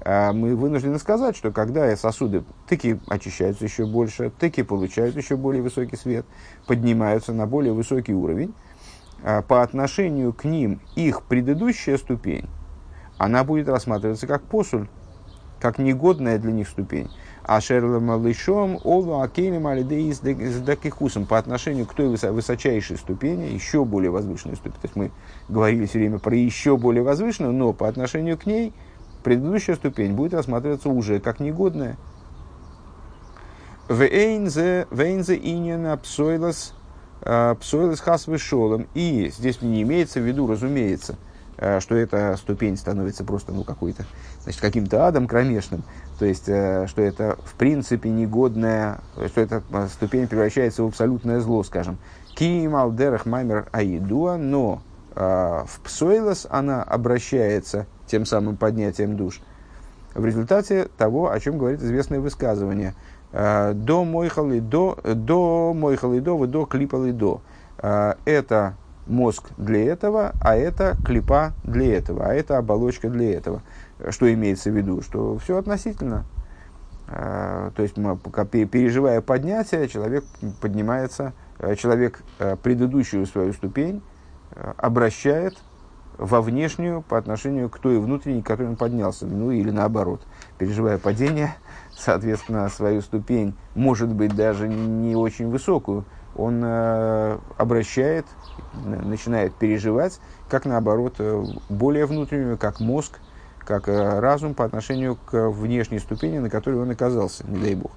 а, 0.00 0.32
мы 0.32 0.56
вынуждены 0.56 0.98
сказать, 0.98 1.36
что 1.36 1.52
когда 1.52 1.94
сосуды 1.96 2.42
таки 2.68 2.98
очищаются 3.06 3.62
еще 3.62 3.86
больше, 3.86 4.32
таки 4.36 4.64
получают 4.64 5.14
еще 5.14 5.36
более 5.36 5.62
высокий 5.62 5.94
свет, 5.94 6.26
поднимаются 6.66 7.32
на 7.32 7.46
более 7.46 7.72
высокий 7.72 8.14
уровень, 8.14 8.52
а, 9.22 9.42
по 9.42 9.62
отношению 9.62 10.32
к 10.32 10.42
ним 10.42 10.80
их 10.96 11.22
предыдущая 11.22 11.98
ступень, 11.98 12.48
она 13.16 13.44
будет 13.44 13.68
рассматриваться 13.68 14.26
как 14.26 14.42
посуль, 14.42 14.88
как 15.60 15.78
негодная 15.78 16.38
для 16.38 16.52
них 16.52 16.68
ступень. 16.68 17.10
А 17.42 17.60
шерлама 17.60 18.18
лишом 18.22 18.78
олу 18.84 19.20
акелем 19.20 19.66
алидеи 19.66 20.12
с 20.12 20.60
дакихусом 20.60 21.24
по 21.26 21.38
отношению 21.38 21.86
к 21.86 21.94
той 21.94 22.08
высочайшей 22.08 22.98
ступени, 22.98 23.44
еще 23.44 23.84
более 23.84 24.10
возвышенной 24.10 24.56
ступени. 24.56 24.80
То 24.80 24.84
есть 24.84 24.96
мы 24.96 25.10
говорили 25.48 25.86
все 25.86 25.98
время 25.98 26.18
про 26.18 26.36
еще 26.36 26.76
более 26.76 27.02
возвышенную, 27.02 27.54
но 27.54 27.72
по 27.72 27.88
отношению 27.88 28.36
к 28.38 28.46
ней– 28.46 28.74
предыдущая 29.22 29.76
ступень 29.76 30.14
будет 30.14 30.34
рассматриваться 30.34 30.88
уже 30.88 31.20
как 31.20 31.40
негодная. 31.40 31.96
Вейнзе 33.88 34.86
иньяна 34.90 35.96
псойлас 35.96 36.74
псойлас 37.60 38.00
хас 38.00 38.26
вышолом. 38.26 38.86
И 38.94 39.30
здесь 39.36 39.60
не 39.60 39.82
имеется 39.82 40.20
в 40.20 40.22
виду, 40.22 40.46
разумеется, 40.46 41.16
что 41.80 41.96
эта 41.96 42.36
ступень 42.36 42.76
становится 42.76 43.24
просто 43.24 43.52
ну, 43.52 43.64
какой-то, 43.64 44.04
значит, 44.42 44.60
каким-то 44.60 45.06
адом 45.06 45.26
кромешным. 45.26 45.82
То 46.18 46.24
есть, 46.24 46.48
а, 46.48 46.86
что 46.86 47.02
это 47.02 47.36
в 47.44 47.54
принципе 47.54 48.10
негодная, 48.10 49.00
что 49.26 49.40
эта 49.40 49.62
ступень 49.88 50.28
превращается 50.28 50.82
в 50.82 50.86
абсолютное 50.86 51.40
зло, 51.40 51.62
скажем. 51.62 51.98
Ким 52.34 52.76
алдерах 52.76 53.26
маймер 53.26 53.68
аидуа, 53.72 54.36
но 54.36 54.82
в 55.14 55.80
псойлас 55.82 56.46
она 56.48 56.84
обращается 56.84 57.86
тем 58.06 58.24
самым 58.24 58.56
поднятием 58.56 59.16
душ, 59.16 59.40
в 60.14 60.24
результате 60.24 60.88
того, 60.96 61.30
о 61.30 61.38
чем 61.40 61.58
говорит 61.58 61.82
известное 61.82 62.20
высказывание. 62.20 62.94
«Э, 63.30 63.72
до 63.74 64.04
мойхалы 64.04 64.60
до, 64.60 64.98
до 65.04 65.74
мойхалы 65.74 66.20
до, 66.20 66.46
до 66.46 66.64
клипалы 66.64 67.12
до. 67.12 67.42
«Э, 67.78 68.14
это 68.24 68.74
мозг 69.08 69.50
для 69.56 69.84
этого, 69.84 70.32
а 70.40 70.56
это 70.56 70.96
клипа 71.04 71.52
для 71.64 71.96
этого, 71.96 72.26
а 72.26 72.34
это 72.34 72.58
оболочка 72.58 73.08
для 73.08 73.34
этого. 73.34 73.62
Что 74.10 74.32
имеется 74.32 74.70
в 74.70 74.76
виду? 74.76 75.02
Что 75.02 75.38
все 75.38 75.56
относительно. 75.56 76.24
Э, 77.08 77.70
то 77.74 77.82
есть, 77.82 77.94
переживая 77.94 79.20
поднятие, 79.20 79.88
человек 79.88 80.24
поднимается, 80.60 81.32
человек 81.76 82.22
предыдущую 82.62 83.26
свою 83.26 83.52
ступень 83.52 84.02
обращает 84.76 85.56
во 86.18 86.42
внешнюю 86.42 87.02
по 87.02 87.16
отношению 87.16 87.70
к 87.70 87.78
той 87.78 87.98
внутренней, 87.98 88.42
к 88.42 88.46
которой 88.46 88.70
он 88.70 88.76
поднялся. 88.76 89.24
Ну 89.24 89.52
или 89.52 89.70
наоборот, 89.70 90.20
переживая 90.58 90.98
падение, 90.98 91.54
соответственно, 91.92 92.68
свою 92.68 93.00
ступень, 93.00 93.54
может 93.74 94.12
быть, 94.12 94.34
даже 94.34 94.68
не 94.68 95.14
очень 95.14 95.48
высокую, 95.48 96.04
он 96.38 96.62
э, 96.64 97.38
обращает, 97.58 98.24
начинает 98.84 99.54
переживать, 99.54 100.20
как 100.48 100.64
наоборот, 100.64 101.16
э, 101.18 101.44
более 101.68 102.06
внутреннюю, 102.06 102.56
как 102.56 102.80
мозг, 102.80 103.18
как 103.58 103.88
э, 103.88 104.20
разум 104.20 104.54
по 104.54 104.64
отношению 104.64 105.16
к 105.16 105.50
внешней 105.50 105.98
ступени, 105.98 106.38
на 106.38 106.48
которой 106.48 106.80
он 106.80 106.90
оказался, 106.90 107.44
не 107.46 107.60
дай 107.60 107.74
бог. 107.74 107.90